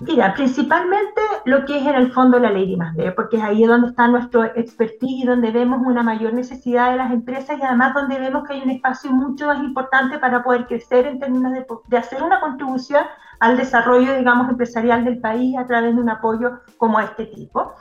Mira, 0.00 0.34
principalmente 0.34 1.20
lo 1.44 1.64
que 1.64 1.78
es 1.78 1.86
en 1.86 1.94
el 1.94 2.12
fondo 2.12 2.40
la 2.40 2.50
ley 2.50 2.68
de 2.70 2.76
más 2.76 2.96
D, 2.96 3.12
porque 3.12 3.36
es 3.36 3.42
ahí 3.42 3.64
donde 3.64 3.88
está 3.88 4.08
nuestro 4.08 4.44
expertise 4.44 5.22
y 5.22 5.26
donde 5.26 5.52
vemos 5.52 5.80
una 5.86 6.02
mayor 6.02 6.34
necesidad 6.34 6.90
de 6.90 6.96
las 6.96 7.12
empresas 7.12 7.56
y 7.56 7.62
además 7.62 7.94
donde 7.94 8.18
vemos 8.18 8.42
que 8.48 8.54
hay 8.54 8.62
un 8.62 8.70
espacio 8.70 9.12
mucho 9.12 9.46
más 9.46 9.62
importante 9.62 10.18
para 10.18 10.42
poder 10.42 10.66
crecer 10.66 11.06
en 11.06 11.20
términos 11.20 11.52
de, 11.52 11.64
de 11.86 11.96
hacer 11.96 12.20
una 12.20 12.40
contribución 12.40 13.04
al 13.38 13.56
desarrollo, 13.56 14.16
digamos, 14.16 14.48
empresarial 14.48 15.04
del 15.04 15.20
país 15.20 15.56
a 15.56 15.66
través 15.66 15.94
de 15.94 16.02
un 16.02 16.10
apoyo 16.10 16.60
como 16.78 16.98
este 16.98 17.26
tipo. 17.26 17.74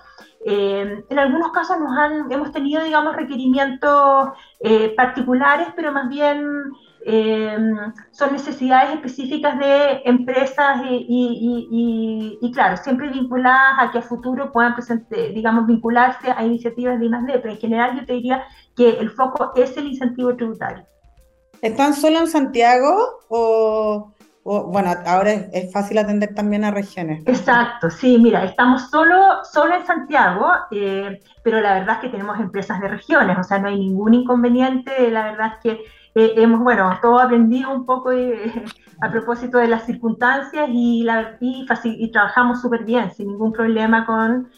Eh, 0.45 1.03
en 1.09 1.19
algunos 1.19 1.51
casos 1.51 1.79
nos 1.79 1.97
han, 1.97 2.31
hemos 2.31 2.51
tenido, 2.51 2.83
digamos, 2.83 3.15
requerimientos 3.15 4.29
eh, 4.59 4.93
particulares, 4.95 5.67
pero 5.75 5.91
más 5.91 6.07
bien 6.07 6.43
eh, 7.11 7.57
son 8.11 8.33
necesidades 8.33 8.93
específicas 8.93 9.57
de 9.57 10.01
empresas 10.05 10.81
y, 10.85 12.51
claro, 12.53 12.77
siempre 12.77 13.09
vinculadas 13.09 13.79
a 13.79 13.91
que 13.91 13.97
a 13.97 14.01
futuro 14.03 14.51
puedan, 14.51 14.75
digamos, 15.33 15.65
vincularse 15.65 16.29
a 16.31 16.45
iniciativas 16.45 16.99
de 16.99 17.07
I+.D., 17.07 17.39
pero 17.39 17.53
en 17.53 17.59
general 17.59 17.99
yo 17.99 18.05
te 18.05 18.13
diría 18.13 18.43
que 18.75 18.89
el 18.89 19.09
foco 19.09 19.53
es 19.55 19.75
el 19.75 19.87
incentivo 19.87 20.35
tributario. 20.35 20.85
¿Están 21.63 21.95
solo 21.95 22.19
en 22.19 22.27
Santiago 22.27 23.21
o 23.29 24.13
bueno, 24.43 24.93
ahora 25.05 25.31
es, 25.31 25.71
fácil 25.71 25.97
atender 25.97 26.33
también 26.33 26.63
a 26.63 26.71
regiones. 26.71 27.23
Exacto, 27.27 27.89
sí, 27.89 28.17
mira, 28.17 28.45
estamos 28.45 28.89
solo, 28.89 29.43
solo 29.43 29.75
en 29.75 29.85
Santiago, 29.85 30.47
eh, 30.71 31.19
pero 31.43 31.61
la 31.61 31.75
verdad 31.75 31.95
es 31.95 32.01
que 32.01 32.09
tenemos 32.09 32.39
empresas 32.39 32.79
de 32.79 32.87
regiones, 32.87 33.37
o 33.37 33.43
sea, 33.43 33.59
no 33.59 33.67
hay 33.67 33.77
ningún 33.77 34.13
inconveniente, 34.13 35.11
la 35.11 35.31
verdad 35.31 35.53
es 35.53 35.59
que 35.61 35.83
eh, 36.15 36.33
hemos, 36.37 36.59
bueno, 36.61 36.97
todo 37.01 37.19
aprendido 37.19 37.71
un 37.73 37.85
poco 37.85 38.11
eh, 38.11 38.51
a 39.01 39.11
propósito 39.11 39.57
de 39.57 39.67
las 39.67 39.85
circunstancias 39.85 40.69
y, 40.71 41.03
la, 41.03 41.37
y, 41.39 41.65
y 41.83 42.11
trabajamos 42.11 42.61
súper 42.61 42.83
bien, 42.83 43.11
sin 43.11 43.27
ningún 43.27 43.53
problema 43.53 44.05
con, 44.05 44.49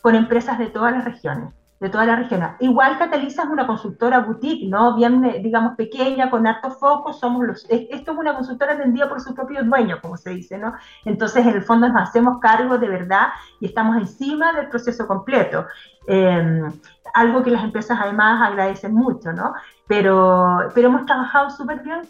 con 0.00 0.14
empresas 0.14 0.58
de 0.58 0.66
todas 0.66 0.92
las 0.92 1.04
regiones 1.04 1.52
de 1.82 1.88
toda 1.88 2.06
la 2.06 2.14
región. 2.14 2.40
Igual 2.60 2.96
Cataliza 2.96 3.42
es 3.42 3.48
una 3.48 3.66
consultora 3.66 4.20
boutique, 4.20 4.68
¿no? 4.68 4.94
Bien, 4.94 5.24
eh, 5.24 5.40
digamos, 5.42 5.74
pequeña, 5.74 6.30
con 6.30 6.46
alto 6.46 6.70
foco, 6.70 7.12
somos 7.12 7.44
los, 7.44 7.66
esto 7.68 8.12
es 8.12 8.18
una 8.18 8.36
consultora 8.36 8.74
atendida 8.74 9.08
por 9.08 9.20
su 9.20 9.34
propio 9.34 9.64
dueño, 9.64 9.98
como 10.00 10.16
se 10.16 10.30
dice, 10.30 10.58
¿no? 10.58 10.74
Entonces, 11.04 11.44
en 11.44 11.54
el 11.54 11.62
fondo 11.62 11.88
nos 11.88 12.00
hacemos 12.00 12.38
cargo 12.38 12.78
de 12.78 12.88
verdad 12.88 13.30
y 13.58 13.66
estamos 13.66 13.96
encima 13.96 14.52
del 14.52 14.68
proceso 14.68 15.08
completo. 15.08 15.66
Eh, 16.06 16.62
algo 17.14 17.42
que 17.42 17.50
las 17.50 17.64
empresas 17.64 17.98
además 18.00 18.40
agradecen 18.42 18.94
mucho, 18.94 19.32
¿no? 19.32 19.54
Pero, 19.86 20.70
pero 20.74 20.88
hemos 20.88 21.04
trabajado 21.04 21.50
súper 21.50 21.82
bien 21.82 22.00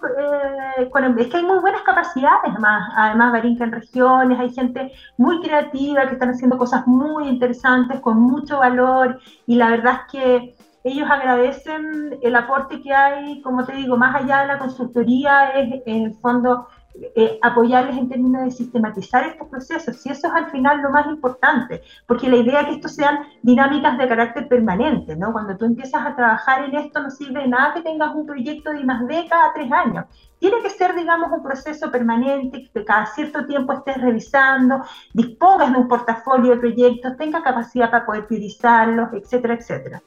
eh, 0.79 0.89
con, 0.91 1.19
es 1.19 1.27
que 1.29 1.39
hay 1.39 1.45
muy 1.45 1.59
buenas 1.59 1.83
capacidades, 1.83 2.41
además, 2.45 2.93
además 2.97 3.33
Barinca 3.33 3.65
en 3.65 3.73
regiones, 3.73 4.39
hay 4.39 4.53
gente 4.53 4.93
muy 5.17 5.41
creativa 5.41 6.07
que 6.07 6.13
están 6.15 6.31
haciendo 6.31 6.59
cosas 6.59 6.87
muy 6.87 7.29
interesantes, 7.29 8.01
con 8.01 8.21
mucho 8.21 8.59
valor, 8.59 9.19
y 9.47 9.57
la 9.57 9.71
verdad 9.71 10.03
es 10.07 10.13
que 10.13 10.57
ellos 10.85 11.09
agradecen 11.11 12.19
el 12.23 12.37
aporte 12.37 12.81
que 12.83 12.93
hay, 12.93 13.41
como 13.43 13.65
te 13.65 13.73
digo, 13.73 13.97
más 13.97 14.15
allá 14.15 14.43
de 14.43 14.47
la 14.49 14.59
consultoría, 14.59 15.51
es 15.51 15.83
en 15.87 16.05
el 16.07 16.15
fondo 16.15 16.69
eh, 16.95 17.39
apoyarles 17.41 17.97
en 17.97 18.09
términos 18.09 18.45
de 18.45 18.51
sistematizar 18.51 19.27
estos 19.27 19.49
procesos. 19.49 20.05
Y 20.05 20.11
eso 20.11 20.27
es 20.27 20.33
al 20.35 20.51
final 20.51 20.83
lo 20.83 20.91
más 20.91 21.07
importante, 21.07 21.83
porque 22.07 22.29
la 22.29 22.37
idea 22.37 22.61
es 22.61 22.67
que 22.67 22.75
esto 22.75 22.89
sean 22.89 23.21
dinámicas 23.43 23.97
de 23.97 24.09
carácter 24.09 24.47
permanente, 24.47 25.17
¿no? 25.17 25.33
Cuando 25.33 25.57
tú 25.57 25.65
empiezas 25.65 26.05
a 26.05 26.15
trabajar 26.15 26.65
en 26.65 26.75
esto 26.77 27.03
no 27.03 27.11
sirve 27.11 27.43
de 27.43 27.49
nada 27.49 27.75
que 27.75 27.81
tengas 27.81 28.15
un 28.15 28.27
proyecto 28.27 28.73
de 28.73 28.85
más 28.85 29.07
de 29.07 29.27
cada 29.29 29.53
tres 29.55 29.73
años. 29.73 30.05
Tiene 30.39 30.61
que 30.63 30.71
ser, 30.71 30.95
digamos, 30.95 31.31
un 31.33 31.43
proceso 31.43 31.91
permanente, 31.91 32.69
que 32.73 32.85
cada 32.85 33.07
cierto 33.07 33.47
tiempo 33.47 33.73
estés 33.73 33.99
revisando, 33.99 34.83
dispongas 35.15 35.73
de 35.73 35.79
un 35.79 35.89
portafolio 35.89 36.53
de 36.53 36.59
proyectos, 36.59 37.17
tengas 37.17 37.43
capacidad 37.43 37.91
para 37.91 38.05
poder 38.05 38.27
priorizarlos, 38.27 39.13
etcétera, 39.15 39.55
etcétera. 39.55 40.03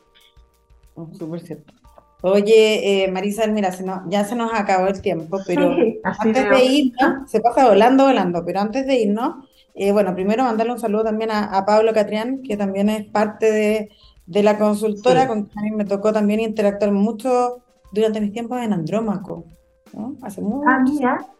Súper 1.14 1.40
cierto. 1.40 1.85
Oye, 2.22 3.04
eh, 3.04 3.12
Marisa, 3.12 3.46
mira, 3.48 3.72
ya 4.08 4.24
se 4.24 4.36
nos 4.36 4.54
acabó 4.54 4.88
el 4.88 5.02
tiempo, 5.02 5.40
pero 5.46 5.76
antes 6.04 6.50
de 6.50 6.66
irnos, 6.66 7.30
se 7.30 7.40
pasa 7.40 7.68
volando, 7.68 8.06
volando, 8.06 8.44
pero 8.46 8.62
antes 8.62 8.88
de 8.88 8.96
irnos, 9.02 9.46
eh, 9.76 9.92
bueno, 9.92 10.16
primero 10.16 10.44
mandarle 10.44 10.74
un 10.74 10.80
saludo 10.80 11.04
también 11.04 11.32
a, 11.32 11.66
Pablo 11.66 11.94
Catrián, 11.94 12.42
que 12.42 12.58
también 12.58 12.90
es 12.90 13.06
parte 13.06 13.90
de, 14.26 14.44
la 14.44 14.58
consultora, 14.58 15.28
con 15.28 15.46
quien 15.46 15.76
me 15.76 15.86
tocó 15.86 16.14
también 16.14 16.40
interactuar 16.40 16.92
mucho 16.92 17.62
durante 17.92 18.22
mis 18.22 18.32
tiempos 18.32 18.62
en 18.62 18.74
Andrómaco, 18.74 19.46
¿no? 19.94 20.16
Hace 20.22 20.42
mucho. 20.42 20.68
Ah, 20.68 20.80
mira. 20.80 21.35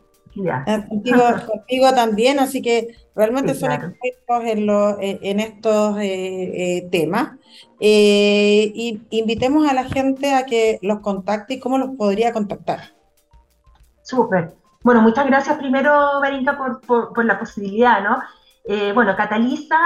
Ah, 0.48 0.86
contigo, 0.90 1.94
también, 1.94 2.40
así 2.40 2.62
que 2.62 2.96
realmente 3.16 3.54
son 3.54 3.72
expertos 3.72 4.44
en, 4.44 4.70
eh, 4.70 5.20
en 5.22 5.40
estos 5.40 5.98
eh, 6.00 6.78
eh, 6.78 6.90
temas. 6.92 7.32
y 7.80 9.02
invitemos 9.10 9.68
a 9.68 9.74
la 9.74 9.86
gente 9.86 10.34
a 10.34 10.46
que 10.46 10.80
los 10.82 11.00
contacte 11.00 11.56
y 11.56 11.60
cómo 11.60 11.78
los 11.78 11.92
podría 11.98 12.34
contactar. 12.34 12.94
Súper. 14.02 14.54
Bueno, 14.84 15.02
muchas 15.02 15.26
gracias 15.26 15.58
primero, 15.58 16.20
Berinka, 16.22 16.58
por, 16.58 16.82
por, 16.82 17.26
la 17.26 17.40
posibilidad, 17.40 18.04
¿no? 18.04 18.20
bueno, 18.94 19.16
Cataliza, 19.16 19.78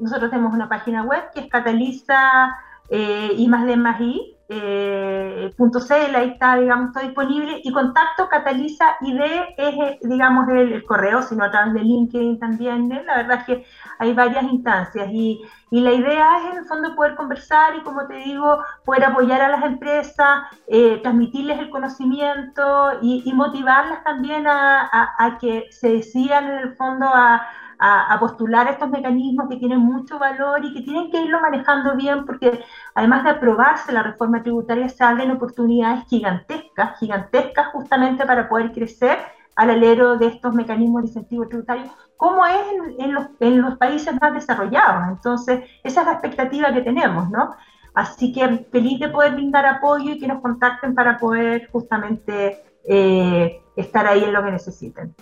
nosotros 0.00 0.30
tenemos 0.30 0.52
una 0.52 0.68
página 0.68 1.04
web 1.04 1.22
que 1.32 1.40
es 1.40 1.48
Cataliza 1.48 2.52
y 2.90 3.48
más 3.48 3.66
de 3.66 3.76
más 3.76 4.00
y, 4.00 4.36
eh, 4.48 5.54
.cl, 5.56 6.14
ahí 6.14 6.30
está, 6.30 6.56
digamos, 6.56 6.92
todo 6.92 7.04
disponible, 7.04 7.60
y 7.62 7.72
contacto 7.72 8.28
Cataliza 8.28 8.96
ID 9.00 9.20
es, 9.56 10.00
digamos, 10.02 10.48
el, 10.48 10.84
correo, 10.84 11.22
sino 11.22 11.44
a 11.44 11.50
través 11.50 11.74
de 11.74 11.80
LinkedIn 11.80 12.38
también, 12.38 12.92
¿eh? 12.92 13.02
la 13.06 13.16
verdad 13.16 13.38
es 13.40 13.44
que 13.44 13.66
hay 13.98 14.12
varias 14.12 14.44
instancias, 14.44 15.08
y, 15.10 15.40
y, 15.70 15.80
la 15.80 15.92
idea 15.92 16.38
es 16.38 16.52
en 16.52 16.58
el 16.58 16.64
fondo 16.66 16.94
poder 16.94 17.14
conversar 17.14 17.76
y, 17.76 17.80
como 17.82 18.06
te 18.06 18.14
digo, 18.16 18.58
poder 18.84 19.04
apoyar 19.04 19.40
a 19.40 19.48
las 19.48 19.64
empresas, 19.64 20.42
eh, 20.68 21.00
transmitirles 21.02 21.58
el 21.58 21.70
conocimiento 21.70 22.98
y, 23.00 23.32
motivarlas 23.34 24.04
también 24.04 24.46
a, 24.46 25.14
a, 25.18 25.38
que 25.38 25.66
se 25.70 25.88
decidan 25.88 26.44
en 26.44 26.58
el 26.58 26.76
fondo 26.76 27.06
a 27.06 27.44
a, 27.78 28.16
postular 28.20 28.68
estos 28.68 28.90
mecanismos 28.90 29.48
que 29.48 29.56
tienen 29.56 29.80
mucho 29.80 30.18
valor 30.18 30.64
y 30.64 30.72
que 30.72 30.82
tienen 30.82 31.10
que 31.10 31.20
irlo 31.20 31.40
manejando 31.40 31.96
bien 31.96 32.24
porque 32.24 32.62
además 32.94 33.24
de 33.24 33.30
aprobarse 33.30 33.92
la 33.92 34.02
reforma 34.02 34.42
tributaria 34.42 34.88
se 34.88 35.04
abren 35.04 35.30
oportunidades 35.30 36.04
gigantescas, 36.08 36.98
gigantescas 36.98 37.68
justamente 37.72 38.24
para 38.26 38.48
poder 38.48 38.72
crecer 38.72 39.18
al 39.56 39.70
alero 39.70 40.16
de 40.16 40.26
estos 40.26 40.54
mecanismos 40.54 41.02
de 41.02 41.08
incentivo 41.08 41.46
tributario, 41.46 41.84
como 42.16 42.44
es 42.46 42.56
en, 42.98 43.14
los, 43.14 43.26
en 43.40 43.60
los 43.62 43.76
países 43.76 44.14
más 44.20 44.34
desarrollados. 44.34 45.08
Entonces, 45.08 45.64
esa 45.84 46.00
es 46.00 46.06
la 46.06 46.12
expectativa 46.14 46.72
que 46.72 46.80
tenemos, 46.80 47.30
¿no? 47.30 47.54
Así 47.94 48.32
que 48.32 48.66
feliz 48.72 48.98
de 48.98 49.08
poder 49.08 49.34
brindar 49.34 49.64
apoyo 49.66 50.10
y 50.10 50.18
que 50.18 50.26
nos 50.26 50.40
contacten 50.40 50.94
para 50.94 51.16
poder 51.16 51.68
justamente 51.70 52.60
eh, 52.84 53.62
estar 53.76 54.06
ahí 54.06 54.24
en 54.24 54.32
lo 54.32 54.42
que 54.42 54.50
necesiten. 54.50 55.14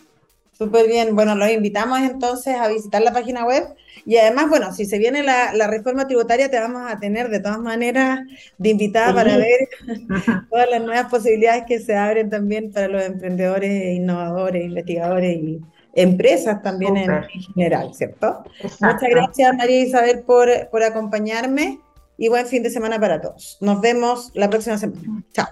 Súper 0.53 0.87
bien. 0.87 1.15
Bueno, 1.15 1.35
los 1.35 1.51
invitamos 1.51 2.01
entonces 2.01 2.57
a 2.57 2.69
visitar 2.69 3.03
la 3.03 3.13
página 3.13 3.45
web 3.45 3.65
y 4.05 4.17
además, 4.17 4.49
bueno, 4.49 4.73
si 4.73 4.85
se 4.85 4.99
viene 4.99 5.23
la, 5.23 5.67
reforma 5.67 6.07
tributaria, 6.07 6.51
te 6.51 6.59
vamos 6.59 6.91
a 6.91 6.99
tener 6.99 7.29
de 7.29 7.41
todas 7.41 7.59
maneras 7.59 8.21
de 8.59 8.69
invitada 8.69 9.15
para 9.15 9.37
ver 9.37 9.69
todas 10.51 10.71
las 10.71 10.83
nuevas 10.83 11.11
posibilidades 11.11 11.65
que 11.67 11.79
se 11.81 11.97
abren 11.97 12.29
también 12.31 12.73
para 12.73 12.89
los 12.89 13.03
emprendedores, 13.03 13.95
innovadores, 13.95 14.65
investigadores 14.65 15.37
y 15.37 15.61
empresas 15.95 16.63
también 16.63 16.97
en, 16.97 17.23
general, 17.55 17.95
¿cierto? 17.95 18.45
Muchas 18.63 19.09
gracias, 19.11 19.57
María 19.57 19.81
Isabel, 19.81 20.23
por, 20.23 20.49
por 20.71 20.83
acompañarme 20.83 21.81
y 22.17 22.29
buen 22.29 22.47
fin 22.47 22.63
de 22.63 22.71
semana 22.71 22.99
para 22.99 23.21
todos. 23.21 23.59
Nos 23.61 23.81
vemos 23.81 24.31
la 24.35 24.49
próxima 24.49 24.79
semana. 24.79 25.23
Chao. 25.33 25.49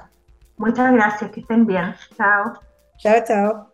Muchas 0.57 0.93
gracias, 0.93 1.31
que 1.31 1.41
estén 1.41 1.67
bien. 1.67 1.95
Chao. 2.17 2.61
Chao, 2.99 3.25
chao. 3.27 3.70